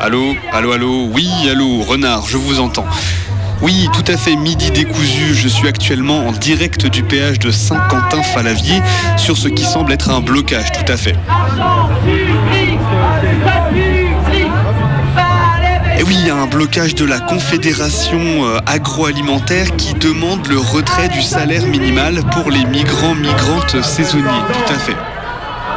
[0.00, 2.86] Allô, allô, allô, oui, allô, renard, je vous entends.
[3.60, 8.80] Oui, tout à fait, midi décousu, je suis actuellement en direct du péage de Saint-Quentin-Falavier
[9.18, 11.16] sur ce qui semble être un blocage, tout à fait.
[16.08, 22.22] Oui, un blocage de la Confédération euh, agroalimentaire qui demande le retrait du salaire minimal
[22.32, 24.96] pour les migrants migrantes saisonniers, tout à fait.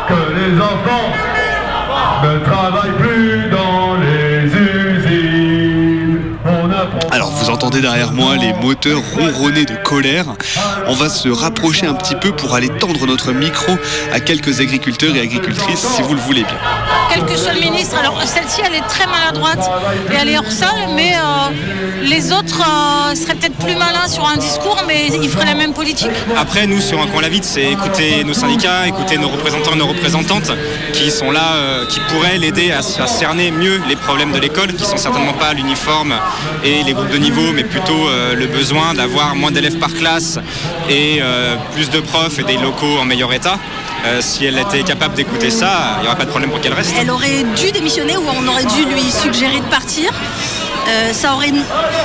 [0.08, 1.12] Que les enfants
[2.24, 3.71] ne travaillent plus dans
[7.52, 10.26] entendez derrière moi les moteurs ronronner de colère.
[10.88, 13.74] On va se rapprocher un petit peu pour aller tendre notre micro
[14.14, 16.58] à quelques agriculteurs et agricultrices si vous le voulez bien.
[17.14, 17.98] quel que soit le ministre.
[17.98, 19.70] Alors celle-ci, elle est très maladroite
[20.12, 24.26] et elle est hors sol, mais euh, les autres euh, seraient peut-être plus malins sur
[24.28, 26.10] un discours, mais ils feraient la même politique.
[26.38, 29.78] Après, nous, sur un coin la vite, c'est écouter nos syndicats, écouter nos représentants et
[29.78, 30.52] nos représentantes
[30.94, 34.74] qui sont là, euh, qui pourraient l'aider à, à cerner mieux les problèmes de l'école,
[34.74, 36.14] qui sont certainement pas l'uniforme
[36.64, 40.40] et les groupes de niveau, mais plutôt euh, le besoin d'avoir moins d'élèves par classe
[40.90, 43.58] et euh, plus de profs et des locaux en meilleur état.
[44.06, 46.74] Euh, si elle était capable d'écouter ça, il n'y aurait pas de problème pour qu'elle
[46.74, 46.94] reste.
[47.00, 50.12] Elle aurait dû démissionner ou on aurait dû lui suggérer de partir.
[50.88, 51.54] Euh, ça aurait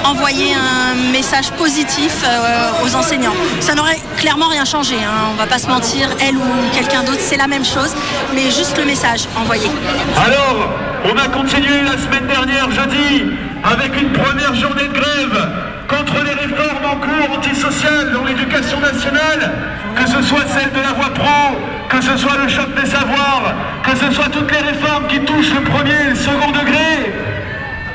[0.04, 3.34] envoyé un message positif euh, aux enseignants.
[3.60, 5.30] Ça n'aurait clairement rien changé, hein.
[5.32, 7.94] on va pas se mentir, elle ou quelqu'un d'autre, c'est la même chose,
[8.34, 9.68] mais juste le message envoyé.
[10.16, 10.68] Alors,
[11.04, 13.24] on a continué la semaine dernière, jeudi,
[13.64, 15.48] avec une première journée de grève
[15.88, 19.52] contre les réformes en cours antisociales dans l'éducation nationale,
[19.96, 21.56] que ce soit celle de la voie pro,
[21.88, 25.54] que ce soit le choc des savoirs, que ce soit toutes les réformes qui touchent
[25.54, 27.25] le premier et le second degré.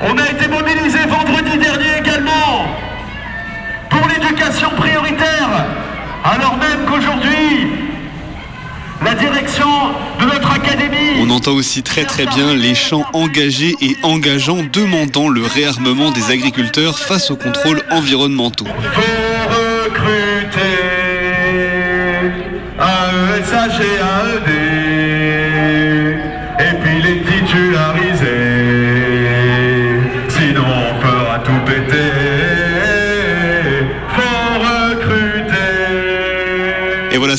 [0.04, 2.66] On a été mobilisé vendredi dernier également
[3.89, 5.66] pour l'éducation prioritaire,
[6.24, 7.68] alors même qu'aujourd'hui,
[9.04, 9.68] la direction
[10.20, 15.30] de notre académie On entend aussi très très bien les chants engagés et engageants demandant
[15.30, 18.66] le réarmement des agriculteurs face aux contrôles environnementaux.
[19.86, 20.62] recruter
[22.80, 24.70] AESH et AED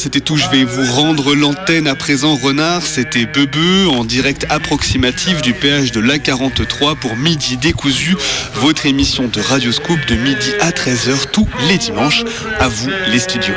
[0.02, 0.36] c'était tout.
[0.36, 2.82] Je vais vous rendre l'antenne à présent, Renard.
[2.82, 8.16] C'était Bebeu en direct approximatif du péage de l'A43 pour Midi Décousu,
[8.54, 12.24] votre émission de Radioscoop de midi à 13h tous les dimanches.
[12.58, 13.54] À vous, les studios.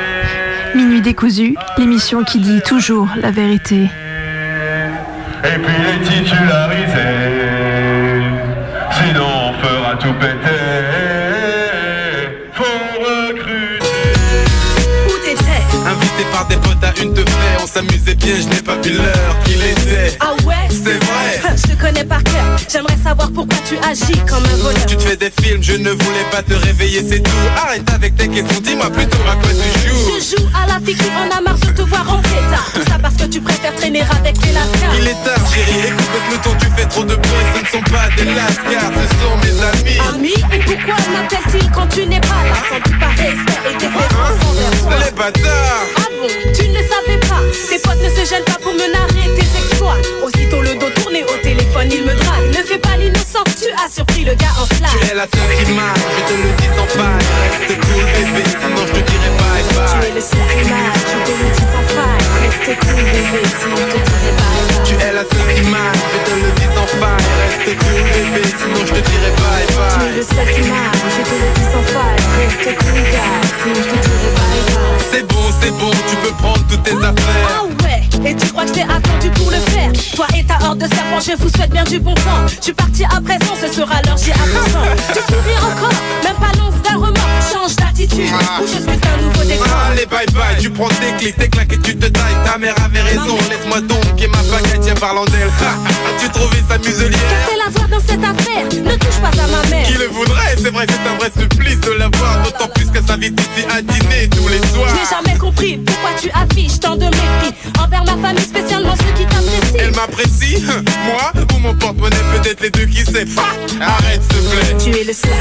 [0.75, 3.89] Minuit décousu, l'émission qui dit toujours la vérité.
[5.43, 7.33] Et puis les titularisés,
[8.91, 10.34] sinon on fera tout péter.
[17.75, 19.61] S'amusait bien, je n'ai pas vu l'heure qu'il
[20.19, 21.55] Ah ouais C'est vrai.
[21.55, 22.45] Je te connais par cœur.
[22.71, 24.85] J'aimerais savoir pourquoi tu agis comme un voleur.
[24.85, 27.31] Tu te fais des films, je ne voulais pas te réveiller, c'est tout.
[27.57, 30.11] Arrête avec tes questions, dis-moi plutôt à quoi tu joues.
[30.19, 32.69] Je joue à la fille qui en a marre de te voir rentrer tard.
[32.73, 34.95] Tout ça parce que tu préfères traîner avec les lascars.
[34.99, 37.91] Il est tard, chérie, écoute le peloton, tu fais trop de bruit, ce ne sont
[37.91, 39.99] pas des lascars, ce sont mes amis.
[40.15, 42.55] Amis, et pourquoi m'appelle-t-il quand tu n'es pas là?
[42.69, 44.97] Sans doute par respect et envers toi.
[45.05, 46.27] Les bâtards Ah bon,
[46.57, 49.45] tu ne le savais pas Tes potes ne se gênent pas pour me narrer tes
[50.23, 53.91] Aussitôt le dos tourné au téléphone, il me drague Ne fais pas l'innocent, tu as
[53.91, 56.87] surpris le gars en flamme Tu es la seule qui je te le dis sans
[56.95, 57.25] faille.
[57.43, 60.09] Reste cool, bébé, sinon je te dirai bye Tu bye.
[60.09, 63.75] es le seul qui marche, je te le dis sans faille Reste cool bébé, sinon
[63.75, 66.89] je te dirai bye bye Tu es la seule qui je te le dis sans
[66.95, 67.25] faille.
[67.45, 70.15] Reste cool, bébé, sinon je te dirai bye Tu es bye.
[70.15, 73.97] le seul qui je te le dis sans faille Reste cool gars, sinon je te
[74.07, 77.44] dirai bye bye C'est bon, c'est bon, tu peux prendre toutes tes affaires.
[81.25, 82.45] Je vous souhaite bien du bon temps.
[82.61, 84.43] Tu partis à présent, ce sera l'heure, j'y attends
[85.13, 85.89] Tu souris encore,
[86.23, 86.74] même pas remords
[88.15, 89.41] Ou je suis un nouveau
[89.91, 92.35] Allez bye bye, tu prends tes clics, tes claques et tu te tailles.
[92.45, 95.49] Ta mère avait raison, laisse-moi donc et ma baguette, tiens parlant d'elle.
[95.49, 97.19] As-tu trouvé sa muselière?
[97.19, 98.63] Qu'a-t-elle à voir dans cette affaire.
[98.83, 99.85] Ne touche pas à ma mère.
[99.85, 103.05] Qui le voudrait, c'est vrai c'est un vrai supplice de la voir D'autant plus qu'elle
[103.05, 104.89] s'invite ici à dîner tous les soirs.
[104.89, 107.53] Je n'ai jamais compris pourquoi tu affiches tant de mépris
[107.83, 109.79] Envers ma famille, spécialement ceux qui t'apprécient.
[109.79, 110.63] Elle m'apprécie,
[111.05, 113.25] moi ou mon porte-monnaie peut-être les deux qui sait
[113.81, 114.77] Arrête s'il te plaît.
[114.79, 115.31] Tu es le seul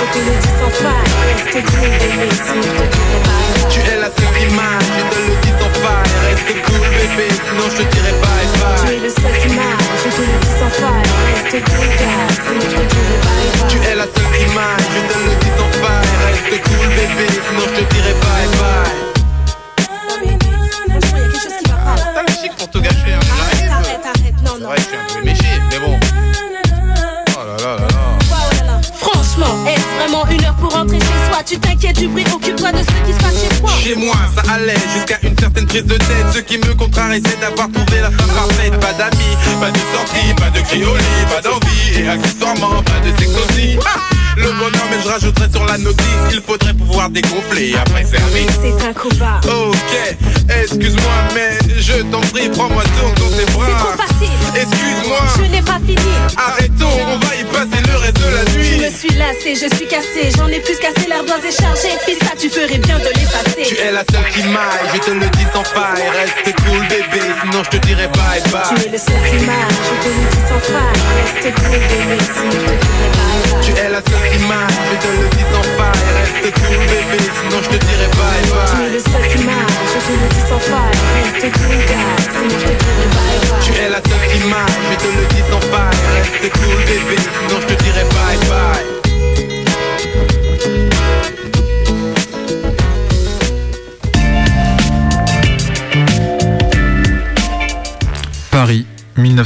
[0.00, 1.54] je te le dis sans faille.
[1.54, 6.08] Reste Tu es la seule marche, je te le dis sans faille.
[6.24, 10.00] Reste cool bébé, sinon je te dirai bye Tu bye es le seul qui marche,
[10.04, 11.04] je te le dis sans faille.
[11.28, 13.68] Reste cool gars, sinon je te dirai bye bye.
[13.68, 16.08] Tu es la seule qui marche, je te le dis sans faille.
[16.24, 17.99] Reste cool bébé, sinon je te dirai
[31.46, 34.52] Tu t'inquiètes du bruit, occupe-toi de ce qui se passe chez toi Chez moi, ça
[34.52, 36.26] allait jusqu'à une certaine prise de tête.
[36.34, 38.78] Ce qui me contrarie, c'est d'avoir trouvé la femme parfaite.
[38.78, 41.98] Pas d'amis, pas de sortie, pas de cri au lit, pas d'envie.
[41.98, 43.30] Et accessoirement, pas de sexe
[44.40, 46.06] le bonheur, mais je rajouterai sur la notice.
[46.32, 48.46] Il faudrait pouvoir dégonfler après service.
[48.62, 50.16] C'est un combat Ok,
[50.62, 53.66] excuse-moi, mais je t'en prie, prends-moi donc dans tes bras.
[53.66, 55.18] C'est trop facile Excuse-moi.
[55.36, 58.78] Je n'ai pas fini Arrêtons, on va y passer le reste de la Je nuit.
[58.84, 62.32] me suis lassée, je suis cassée J'en ai plus cassé, l'ardoise est chargée Fils, ça
[62.38, 65.46] tu ferais bien de l'effacer Tu es la seule qui maille, je te le dis
[65.52, 66.02] sans faille.
[66.18, 68.86] Reste cool, bébé, sinon je te dirai bye Tu bye.
[68.86, 72.69] es le seul qui marche, je te le dis sans faille Reste cool bébé, sinon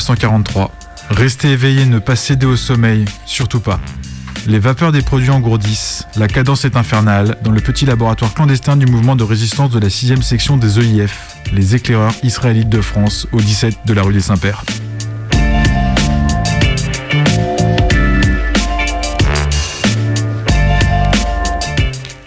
[0.05, 0.71] 1943.
[1.11, 3.81] Restez éveillé, ne pas céder au sommeil, surtout pas.
[4.47, 8.85] Les vapeurs des produits engourdissent, la cadence est infernale dans le petit laboratoire clandestin du
[8.85, 13.41] mouvement de résistance de la 6 section des EIF, les éclaireurs israélites de France, au
[13.41, 14.63] 17 de la rue des Saints-Pères.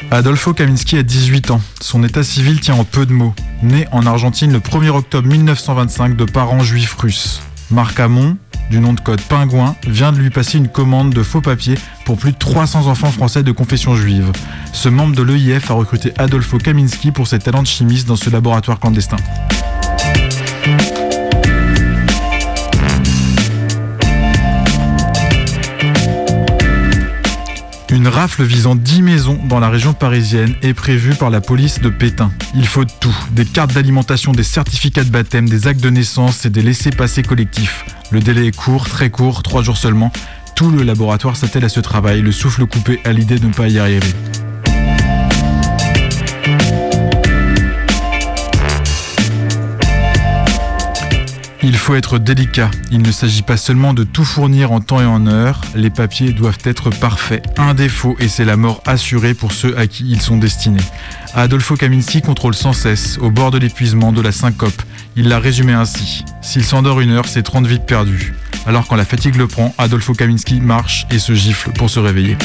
[0.10, 1.62] Adolfo Kaminski a 18 ans.
[1.80, 3.36] Son état civil tient en peu de mots.
[3.62, 7.42] Né en Argentine le 1er octobre 1925 de parents juifs russes.
[7.70, 8.38] Marc Hamon,
[8.70, 12.18] du nom de code Pingouin, vient de lui passer une commande de faux papiers pour
[12.18, 14.32] plus de 300 enfants français de confession juive.
[14.72, 18.30] Ce membre de l'EIF a recruté Adolfo Kaminski pour ses talents de chimiste dans ce
[18.30, 19.18] laboratoire clandestin.
[27.98, 31.89] Une rafle visant 10 maisons dans la région parisienne est prévue par la police de
[31.89, 32.32] Pétain.
[32.54, 36.52] Il faut tout, des cartes d'alimentation, des certificats de baptême, des actes de naissance et
[36.52, 37.86] des laissés-passer collectifs.
[38.12, 40.12] Le délai est court, très court, 3 jours seulement.
[40.56, 43.68] Tout le laboratoire s'attelle à ce travail, le souffle coupé à l'idée de ne pas
[43.68, 44.14] y arriver.
[51.68, 52.72] Il faut être délicat.
[52.91, 55.59] Il ne s'agit pas seulement de tout fournir en temps et en heure.
[55.76, 57.43] Les papiers doivent être parfaits.
[57.57, 60.80] Un défaut et c'est la mort assurée pour ceux à qui ils sont destinés.
[61.36, 64.82] Adolfo Kaminski contrôle sans cesse, au bord de l'épuisement, de la syncope.
[65.18, 66.24] Il l'a résumé ainsi.
[66.41, 68.34] S'il s'endort une heure, c'est 30 vies perdues.
[68.65, 72.38] Alors quand la fatigue le prend, Adolfo Kaminski marche et se gifle pour se réveiller.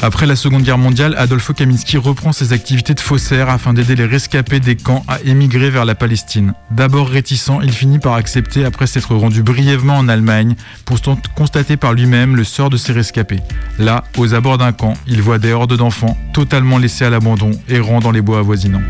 [0.00, 4.06] Après la Seconde Guerre mondiale, Adolfo Kaminski reprend ses activités de faussaire afin d'aider les
[4.06, 6.54] rescapés des camps à émigrer vers la Palestine.
[6.70, 11.76] D'abord réticent, il finit par accepter après s'être rendu brièvement en Allemagne pour st- constater
[11.76, 13.40] par lui-même le sort de ces rescapés.
[13.78, 17.98] Là, aux abords d'un camp, il voit des hordes d'enfants totalement laissés à l'abandon, errant
[17.98, 18.82] dans les bois avoisinants.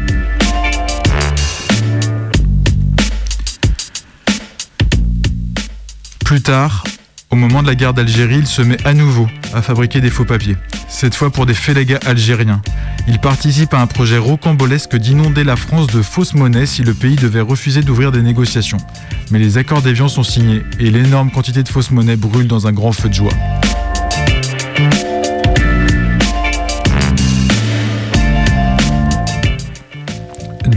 [6.25, 6.85] Plus tard,
[7.31, 10.25] au moment de la guerre d'Algérie, il se met à nouveau à fabriquer des faux
[10.25, 10.57] papiers,
[10.89, 12.63] cette fois pour des félagats algériens.
[13.07, 17.17] Il participe à un projet rocambolesque d'inonder la France de fausses monnaies si le pays
[17.17, 18.79] devait refuser d'ouvrir des négociations.
[19.31, 22.73] Mais les accords d'Évian sont signés et l'énorme quantité de fausses monnaies brûle dans un
[22.73, 23.33] grand feu de joie.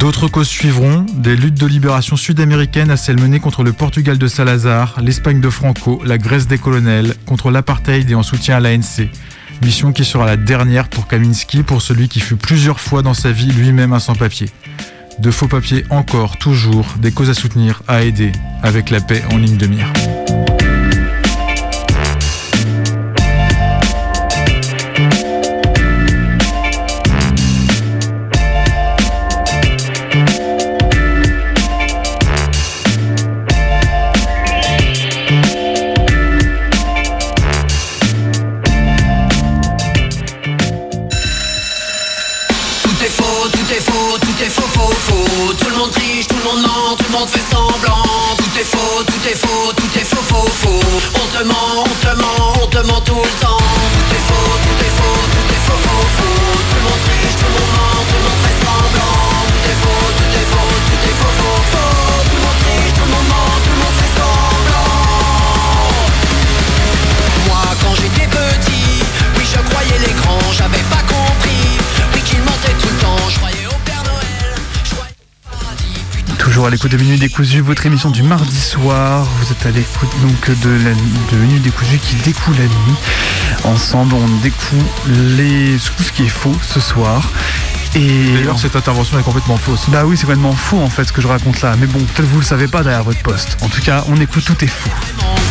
[0.02, 4.28] D'autres causes suivront, des luttes de libération sud-américaine à celles menées contre le Portugal de
[4.28, 9.12] Salazar, l'Espagne de Franco, la Grèce des colonels, contre l'apartheid et en soutien à l'ANC.
[9.62, 13.32] Mission qui sera la dernière pour Kaminski, pour celui qui fut plusieurs fois dans sa
[13.32, 14.50] vie lui-même un sans-papier.
[15.20, 18.32] De faux papiers encore, toujours, des causes à soutenir, à aider,
[18.64, 19.94] avec la paix en ligne de mire.
[47.28, 48.04] Fait semblant.
[48.38, 50.80] Tout est faux, tout est faux, tout est faux, faux, faux.
[51.16, 53.61] On te ment, on te ment, on te ment tout le temps.
[76.62, 79.28] Toujours à l'écoute de Minuit Décousu, votre émission du mardi soir.
[79.40, 82.96] Vous êtes à l'écoute donc de, la, de Minuit Décousu qui découle la nuit.
[83.64, 87.32] Ensemble, on découle les, tout ce qui est faux ce soir.
[87.96, 89.86] Et D'ailleurs, cette intervention est complètement fausse.
[89.88, 91.74] Bah oui, c'est complètement faux en fait ce que je raconte là.
[91.80, 93.58] Mais bon, peut-être vous le savez pas derrière votre poste.
[93.64, 94.92] En tout cas, on écoute tout est faux.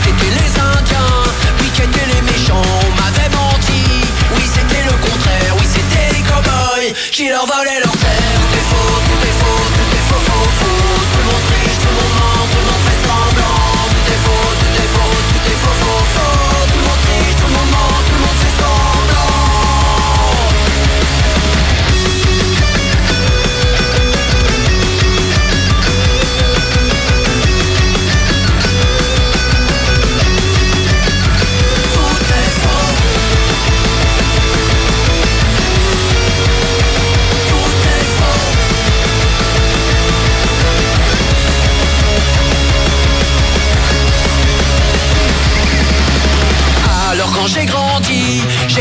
[0.05, 1.25] C'était les Indiens,
[1.61, 3.83] oui qu'étaient les méchants, on m'avait menti.
[4.37, 8.40] Oui c'était le contraire, oui c'était les cowboys qui leur volaient leur terre.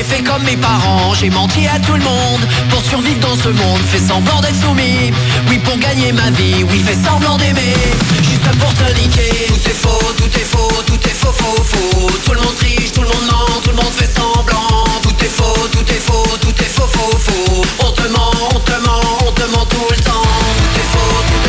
[0.09, 3.81] Fait comme mes parents, j'ai menti à tout le monde pour survivre dans ce monde,
[3.91, 5.11] fait semblant d'être soumis.
[5.47, 7.75] Oui pour gagner ma vie, oui fait semblant d'aimer,
[8.23, 9.45] juste pour te niquer.
[9.47, 12.07] Tout est faux, tout est faux, tout est faux, faux, faux.
[12.25, 14.83] Tout le monde triche, tout le monde ment, tout le monde fait semblant.
[15.03, 17.61] Tout est faux, tout est faux, tout est faux, faux, faux.
[17.85, 20.27] On te ment, on te ment, on te ment tout le temps.
[20.57, 21.48] Tout est faux, tout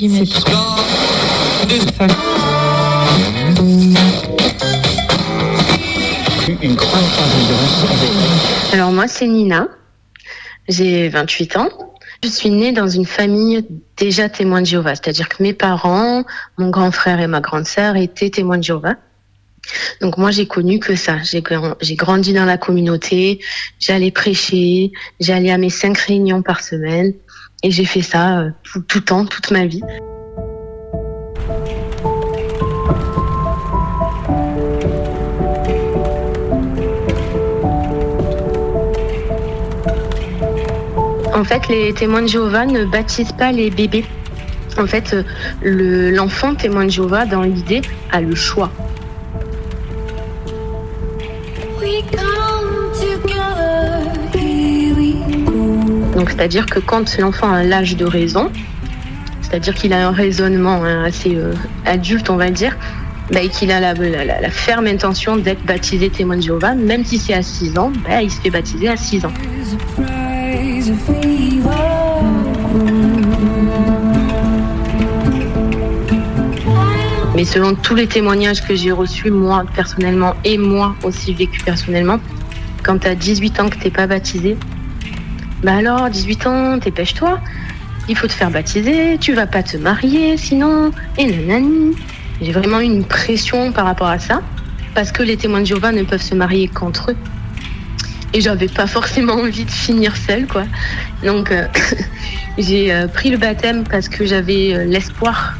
[0.00, 0.24] guillemets.
[6.62, 7.04] Une grande
[8.72, 9.68] Alors moi c'est Nina,
[10.68, 11.68] j'ai 28 ans.
[12.22, 16.24] Je suis née dans une famille déjà témoin de Jéhovah, c'est-à-dire que mes parents,
[16.58, 18.96] mon grand frère et ma grande sœur étaient témoins de Jéhovah.
[20.00, 21.18] Donc moi j'ai connu que ça.
[21.22, 21.42] J'ai
[21.96, 23.40] grandi dans la communauté,
[23.78, 27.12] j'allais prêcher, j'allais à mes cinq réunions par semaine
[27.62, 29.82] et j'ai fait ça euh, tout, tout le temps, toute ma vie.
[41.34, 44.04] En fait, les témoins de Jéhovah ne baptisent pas les bébés.
[44.78, 45.22] En fait, euh,
[45.62, 48.70] le- l'enfant témoin de Jéhovah, dans l'idée, a le choix.
[56.20, 58.52] Donc, c'est-à-dire que quand l'enfant a l'âge de raison,
[59.40, 61.54] c'est-à-dire qu'il a un raisonnement hein, assez euh,
[61.86, 62.76] adulte, on va dire,
[63.32, 67.32] bah, et qu'il a la, ferme intention d'être baptisé témoin de Jéhovah, même si c'est
[67.32, 69.32] à 6 ans, bah, il se fait baptiser à 6 ans.
[77.34, 82.20] Mais selon tous les témoignages que j'ai reçus, moi personnellement, et moi aussi vécu personnellement,
[82.82, 84.58] quand tu as 18 ans que t'es pas baptisé,
[85.62, 87.38] bah alors, 18 ans, dépêche-toi,
[88.08, 91.94] il faut te faire baptiser, tu vas pas te marier sinon, et nanani.
[92.40, 94.40] J'ai vraiment une pression par rapport à ça,
[94.94, 97.16] parce que les témoins de Jéhovah ne peuvent se marier qu'entre eux.
[98.32, 100.64] Et j'avais pas forcément envie de finir seule, quoi.
[101.24, 101.66] Donc, euh,
[102.58, 105.56] j'ai euh, pris le baptême parce que j'avais euh, l'espoir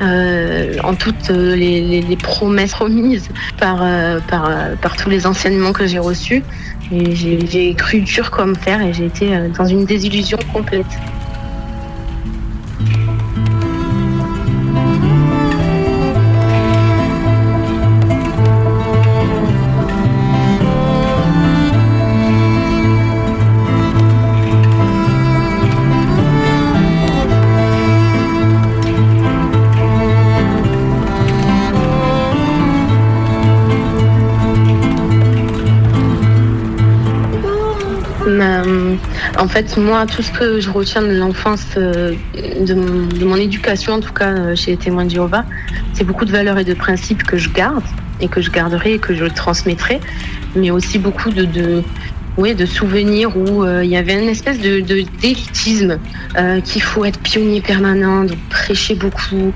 [0.00, 3.78] en toutes les, promesses remises par,
[4.28, 6.42] par tous les enseignements que j'ai reçus.
[6.90, 10.86] J'ai cru dur comme fer et j'ai été euh, dans une désillusion complète.
[39.54, 42.74] Fait, moi, tout ce que je retiens de l'enfance, euh, de,
[43.24, 45.44] mon- éducation, en tout cas euh, chez les témoins de Jéhovah,
[45.92, 47.84] c'est beaucoup de valeurs et de principes que je garde
[48.20, 50.00] et que je garderai et que je transmettrai,
[50.56, 51.82] mais aussi beaucoup de,
[52.36, 56.00] ouais, de souvenirs où euh, il y avait une espèce de d'élitisme,
[56.64, 59.52] qu'il faut être pionnier permanent, donc prêcher beaucoup,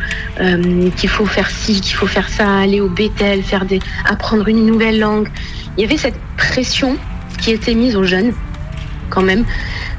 [0.96, 4.64] qu'il faut faire ci, qu'il faut faire ça, aller au Bethel, faire des, apprendre une
[4.64, 5.28] nouvelle langue.
[5.76, 6.96] Il y avait cette pression
[7.40, 8.32] qui était mise aux jeunes
[9.10, 9.44] quand même,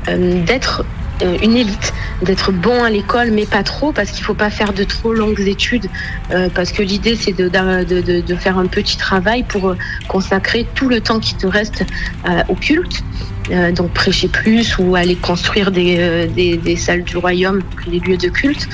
[0.08, 0.86] d'être
[1.22, 4.72] euh, une élite, d'être bon à l'école, mais pas trop, parce qu'il faut pas faire
[4.72, 5.88] de trop longues études,
[6.32, 9.78] euh, parce que l'idée c'est de, faire un petit travail pour euh,
[10.08, 11.84] consacrer tout le temps qui te reste
[12.28, 13.04] euh, au culte.
[13.52, 18.00] Euh, donc prêcher plus ou aller construire des, euh, des, des salles du royaume, les
[18.00, 18.68] lieux de culte.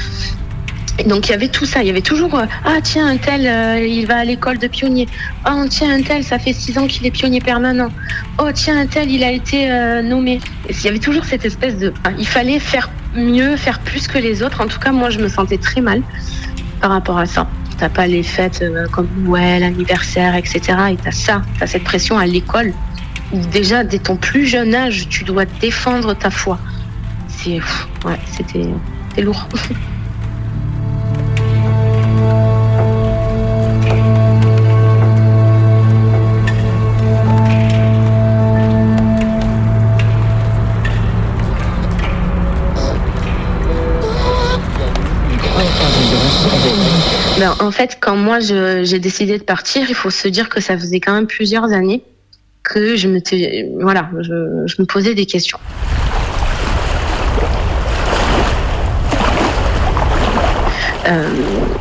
[1.04, 3.46] Donc il y avait tout ça, il y avait toujours euh, ah tiens un tel
[3.46, 5.08] euh, il va à l'école de pionnier,
[5.46, 7.90] oh tiens un tel ça fait six ans qu'il est pionnier permanent,
[8.38, 10.40] oh tiens un tel il a été euh, nommé.
[10.70, 14.18] Il y avait toujours cette espèce de ah, il fallait faire mieux, faire plus que
[14.18, 14.62] les autres.
[14.62, 16.02] En tout cas moi je me sentais très mal
[16.80, 17.48] par rapport à ça.
[17.78, 20.62] T'as pas les fêtes comme Noël, anniversaire, etc.
[20.92, 22.74] Et t'as ça, t'as cette pression à l'école
[23.52, 26.58] déjà dès ton plus jeune âge tu dois défendre ta foi.
[27.28, 27.60] C'est
[28.06, 29.50] ouais c'était lourd.
[47.40, 50.62] Ben, en fait, quand moi je- j'ai décidé de partir, il faut se dire que
[50.62, 52.02] ça faisait quand même plusieurs années
[52.64, 53.20] que je me,
[53.84, 55.60] voilà, je, je me posais des questions.
[61.08, 61.30] Euh,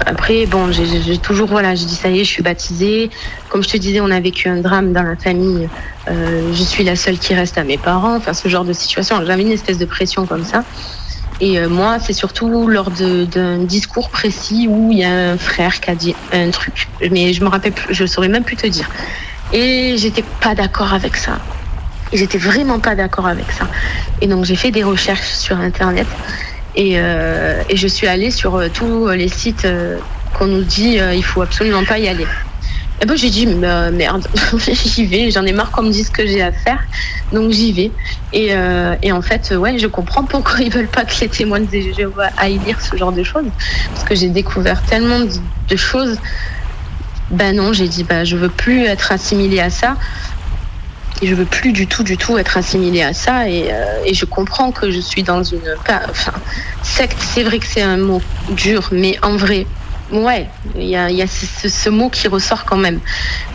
[0.05, 3.09] après, bon, j'ai toujours, voilà, j'ai dit ça y est, je suis baptisée.
[3.49, 5.69] Comme je te disais, on a vécu un drame dans la famille.
[6.11, 8.17] Euh, je suis la seule qui reste à mes parents.
[8.17, 9.25] Enfin, ce genre de situation.
[9.25, 10.65] J'avais une espèce de pression comme ça.
[11.45, 15.79] Et euh, moi, c'est surtout lors d'un discours précis où il y a un frère
[15.79, 16.89] qui a dit un truc.
[17.11, 18.89] Mais je me rappelle, je saurais même plus te dire.
[19.53, 21.39] Et j'étais pas d'accord avec ça.
[22.15, 23.69] J'étais vraiment pas d'accord avec ça.
[24.23, 26.07] Et donc j'ai fait des recherches sur Internet
[26.75, 29.67] et, euh, je suis allée sur euh, tous les sites
[30.35, 32.27] qu'on nous dit euh, il faut absolument pas y aller.
[33.05, 34.27] Et ben j'ai dit euh, merde,
[34.57, 36.83] j'y vais, j'en ai marre qu'on me dise ce que j'ai à faire,
[37.35, 37.91] donc j'y vais.
[38.33, 41.69] Et, euh, en fait, ouais, je comprends pourquoi ils veulent pas que les témoins de
[41.71, 43.45] Jéhovah aillent lire ce genre de choses,
[43.93, 46.17] parce que j'ai découvert tellement de, choses.
[47.31, 49.99] Ben non, j'ai dit bah je veux plus être assimilée à ça.
[51.21, 53.51] Et je veux plus du tout, du tout être assimilée à ça.
[53.51, 55.61] Et, euh, et je comprends que je suis dans une.
[56.11, 56.33] enfin,
[56.83, 59.67] secte, c'est vrai que c'est un mot dur, mais en vrai,
[60.15, 63.01] ouais, il y a, ce, mot qui ressort quand même.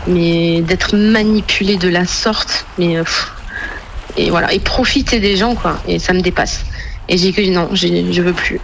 [0.06, 3.04] Mais d'être manipulé de la sorte, mais euh,
[4.16, 6.64] et voilà, et profiter des gens quoi, et ça me dépasse.
[7.08, 8.60] Et j'ai dit que non, je veux plus,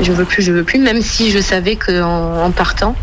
[0.00, 2.96] je veux plus, je veux plus, même si je savais qu'en en partant,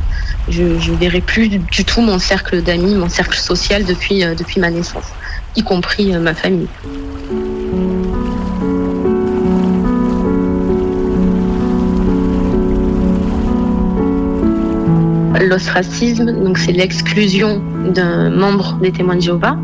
[0.50, 4.72] je, je verrais plus du, tout mon cercle d'amis, mon cercle social depuis euh, ma
[4.72, 5.06] naissance,
[5.56, 6.68] y compris euh, ma famille.
[15.42, 17.62] L'ostracisme, donc c'est l'exclusion
[17.94, 19.58] d'un membre des témoins de Jéhovah,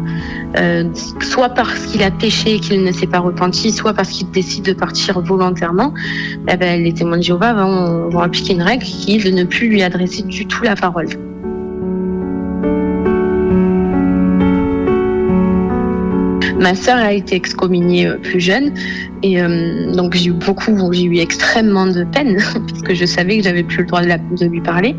[0.57, 0.85] euh,
[1.21, 4.65] soit parce qu'il a péché et qu'il ne s'est pas repenti, soit parce qu'il décide
[4.65, 5.93] de partir volontairement.
[6.51, 9.69] Eh ben, les témoins de Jéhovah vont, appliquer une règle qui est de ne plus
[9.69, 11.09] lui adresser du tout la parole.
[16.59, 18.73] Ma sœur a été excommuniée euh, plus jeune
[19.21, 23.37] et euh, donc j'ai eu beaucoup, j'ai eu extrêmement de peine parce que je savais
[23.37, 24.95] que j'avais plus le droit de lui parler.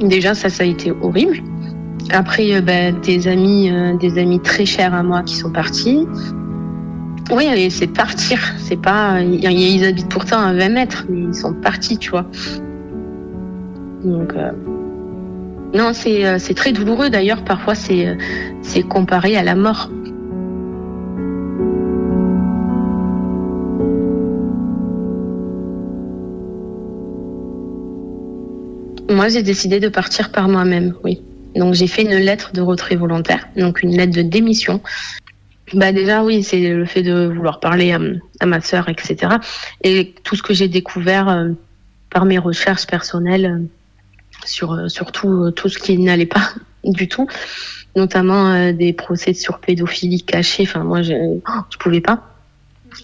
[0.00, 1.42] Déjà ça, ça a été horrible.
[2.10, 6.06] Après, euh, ben, des amis, euh, des amis très chers à moi qui sont partis.
[7.32, 8.38] Oui, c'est partir.
[8.58, 12.26] C'est pas, ils, habitent pourtant à 20 mètres, mais ils sont partis, tu vois.
[14.04, 14.52] Donc, euh,
[15.74, 17.10] non, c'est très douloureux.
[17.10, 18.16] D'ailleurs, parfois, c'est
[18.88, 19.90] comparé à la mort.
[29.08, 31.22] Moi, j'ai décidé de partir par moi-même, oui.
[31.54, 34.80] Donc, j'ai fait une lettre de retrait volontaire, donc une lettre de démission.
[35.72, 39.34] Bah déjà, oui, c'est le fait de vouloir parler à, ma sœur, etc.
[39.82, 41.50] Et tout ce que j'ai découvert euh,
[42.10, 43.64] par mes recherches personnelles euh,
[44.44, 46.50] sur, euh, sur tout, ce qui n'allait pas
[46.84, 47.26] du tout,
[47.96, 50.64] notamment des procès sur pédophilie cachés.
[50.64, 52.22] Enfin, moi, je ne pouvais pas.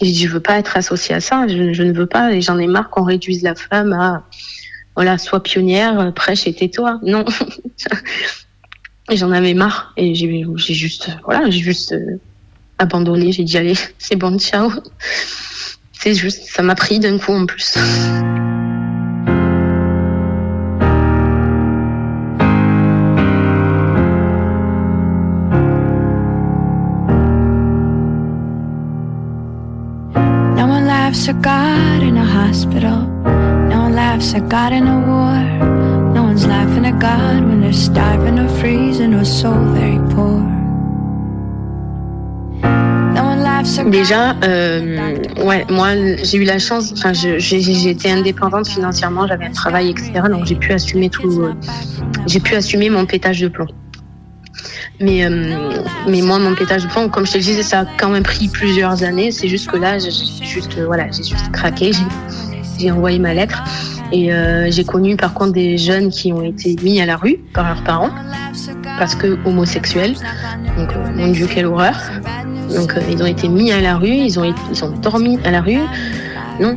[0.01, 2.41] J'ai dit, je veux pas être associée à ça, je, je ne veux pas, et
[2.41, 4.23] j'en ai marre qu'on réduise la femme à,
[4.95, 6.99] voilà, sois pionnière, euh, prêche et tais-toi.
[7.03, 7.25] Non.
[9.11, 12.19] J'en avais marre, et j'ai juste, voilà, j'ai juste euh,
[12.77, 14.71] abandonné, j'ai dit, allez, c'est bon, ciao.
[15.91, 17.75] C'est juste, ça m'a pris d'un coup en plus.
[30.55, 33.52] No one laughs at God in a hospital.
[33.73, 36.13] No one laughs at God in a war.
[36.13, 40.53] No one's laughing at God when they're starving or freezing or so very poor.
[43.89, 49.89] Déjà, euh, ouais, moi, j'ai eu la chance, enfin, été indépendante financièrement, j'avais un travail,
[49.89, 50.11] etc.
[50.29, 51.53] Donc, j'ai pu assumer tout, euh,
[52.27, 53.67] j'ai pu assumer mon pétage de plomb.
[54.99, 55.55] Mais, euh,
[56.09, 58.23] mais moi, mon pétage de plomb, comme je te le disais, ça a quand même
[58.23, 59.31] pris plusieurs années.
[59.31, 61.93] C'est juste que là, j'ai juste, voilà, j'ai juste craqué.
[61.93, 62.52] J'ai-
[62.83, 63.63] J'ai envoyé ma lettre.
[64.11, 67.37] Et euh, j'ai connu par contre des jeunes qui ont été mis à la rue
[67.53, 68.09] par leurs parents
[68.99, 70.15] parce que homosexuels.
[70.77, 71.95] Donc, euh, mon Dieu, quelle horreur.
[72.75, 75.39] Donc, euh, ils ont été mis à la rue, ils ont, été- ils ont dormi
[75.45, 75.79] à la rue.
[76.59, 76.75] Non.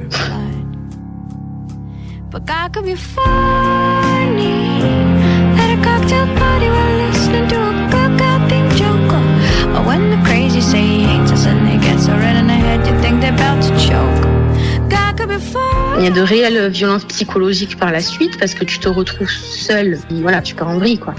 [9.74, 14.25] Or when the crazy so red in the head, you think they're about to choke.
[15.98, 19.30] Il y a de réelles violences psychologiques par la suite parce que tu te retrouves
[19.30, 19.98] seul.
[20.10, 21.14] Voilà, tu pars en vrille, quoi.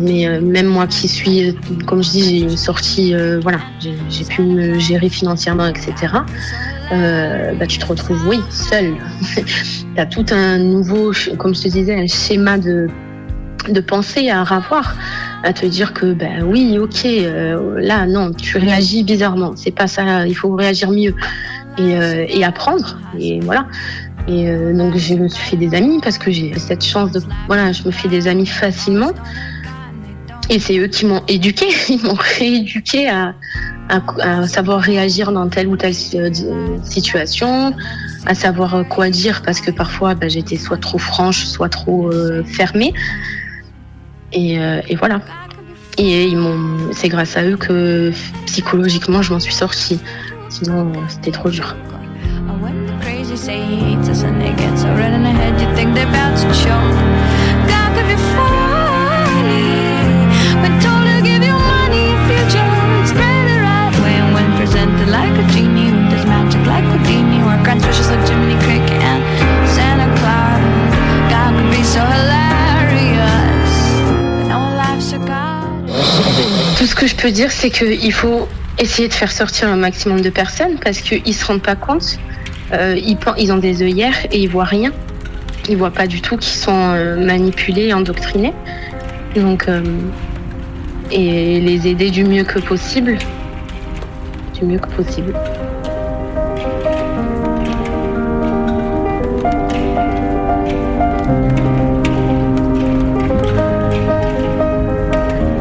[0.00, 1.56] Mais euh, même moi qui suis,
[1.86, 5.94] comme je dis, j'ai une sortie, euh, voilà, j'ai pu me gérer financièrement, etc.
[6.92, 8.94] Euh, bah, tu te retrouves, oui, seul.
[9.36, 12.88] tu as tout un nouveau, comme je te disais, un schéma de,
[13.68, 14.94] de pensée à revoir,
[15.42, 17.06] à te dire que, ben oui, ok,
[17.78, 21.14] là, non, tu réagis bizarrement, c'est pas ça, il faut réagir mieux
[21.80, 22.98] et, euh, et apprendre.
[23.18, 23.66] Et voilà.
[24.28, 27.22] Et euh, donc je me suis fait des amis parce que j'ai cette chance de
[27.46, 29.12] voilà, je me fais des amis facilement.
[30.48, 33.34] Et c'est eux qui m'ont éduqué, ils m'ont rééduqué à,
[34.46, 36.30] savoir réagir dans telle ou telle euh,
[36.84, 37.74] situation,
[38.24, 42.10] à savoir quoi dire parce que parfois bah, j'étais soit trop franche, soit trop
[42.44, 42.92] fermée.
[44.32, 44.54] Et,
[44.88, 45.20] et voilà.
[45.98, 48.12] Et ils m'ont, c'est grâce à eux que
[48.46, 49.98] psychologiquement je m'en suis sortie.
[50.50, 51.76] Sinon, euh, c'était trop dur.
[76.76, 78.48] Tout ce que je peux dire, c'est qu'il faut
[78.80, 82.18] essayer de faire sortir un maximum de personnes parce qu'ils se rendent pas compte.
[82.72, 82.98] Euh,
[83.36, 84.92] ils, ont des œillères et ils voient rien.
[85.68, 88.54] ils voient pas du tout qu'ils sont euh, manipulés endoctrinés.
[89.36, 89.82] Donc, euh,
[91.10, 93.18] et les aider du mieux que possible.
[94.54, 95.34] Du mieux que possible.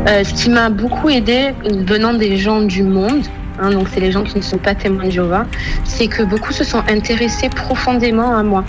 [0.09, 3.21] Euh, ce qui m'a beaucoup aidé venant des gens du monde,
[3.59, 5.45] hein, donc c'est les gens qui ne sont pas témoins de Jéhovah,
[5.83, 8.63] c'est que beaucoup se sont intéressés profondément à moi.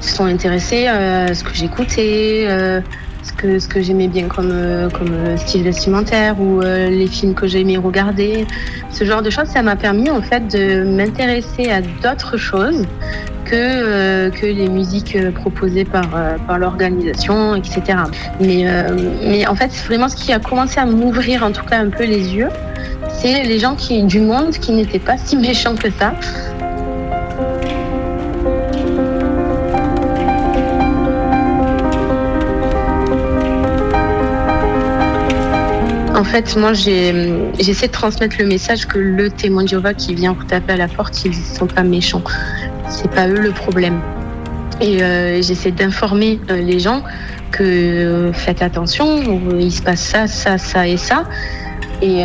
[0.00, 2.80] Ils se sont intéressés euh, à ce que j'écoutais, euh,
[3.24, 4.52] ce que, ce que j'aimais bien comme,
[4.96, 8.46] comme style vestimentaire ou les films que j'aimais regarder.
[8.90, 12.86] Ce genre de choses, ça m'a permis en fait de m'intéresser à d'autres choses
[13.48, 17.80] que, euh, que les musiques euh, proposées par, euh, par l'organisation, etc.
[18.40, 18.66] Mais,
[19.22, 22.04] mais en fait, vraiment ce qui a commencé à m'ouvrir en tout cas un peu
[22.04, 22.48] les yeux,
[23.08, 26.12] c'est les gens qui, du monde qui n'étaient pas si méchants que ça.
[36.14, 40.32] En fait, moi, j'essaie de transmettre le message que le témoin de Jéhovah qui vient
[40.32, 42.24] vous taper à la porte, ils ne sont pas méchants.
[42.88, 44.00] C'est pas eux le problème.
[44.80, 47.02] Et euh, j'essaie d'informer euh, les gens
[47.50, 51.24] que euh, faites attention, il se passe ça, ça, ça et ça.
[52.00, 52.22] Et,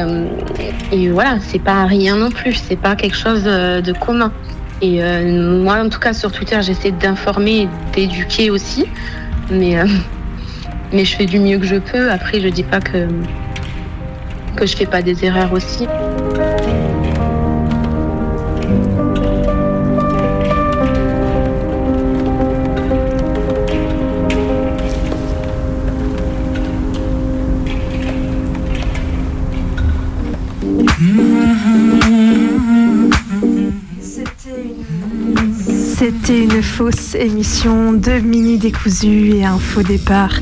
[0.91, 4.31] et voilà, c'est pas rien non plus, c'est pas quelque chose de commun.
[4.83, 5.01] Et
[5.31, 8.85] moi, en tout cas, sur Twitter, j'essaie d'informer d'éduquer aussi.
[9.49, 9.77] Mais,
[10.93, 12.11] mais je fais du mieux que je peux.
[12.11, 13.07] Après, je dis pas que,
[14.55, 15.87] que je fais pas des erreurs aussi.
[37.15, 40.33] Émission de Mini Décousu et un faux départ.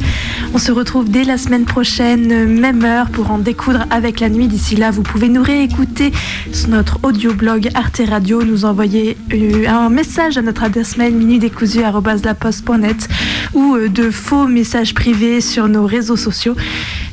[0.54, 4.48] On se retrouve dès la semaine prochaine, même heure, pour en découdre avec la nuit.
[4.48, 6.12] D'ici là, vous pouvez nous réécouter
[6.52, 13.08] sur notre audioblog Arte Radio, nous envoyer euh, un message à notre adresse mail minidécousu.net
[13.54, 16.56] ou euh, de faux messages privés sur nos réseaux sociaux.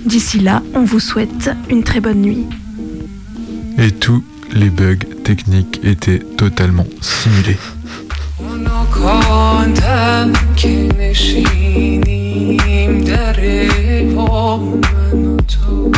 [0.05, 2.47] D'ici là, on vous souhaite une très bonne nuit.
[3.77, 7.59] Et tous les bugs techniques étaient totalement simulés.
[9.09, 12.11] کاندم که نشینیم
[13.05, 13.37] در
[14.17, 15.93] پا من و تو.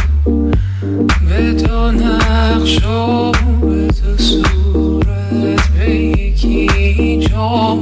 [1.29, 7.81] به دو نقش و به دو صورت به یکی جا.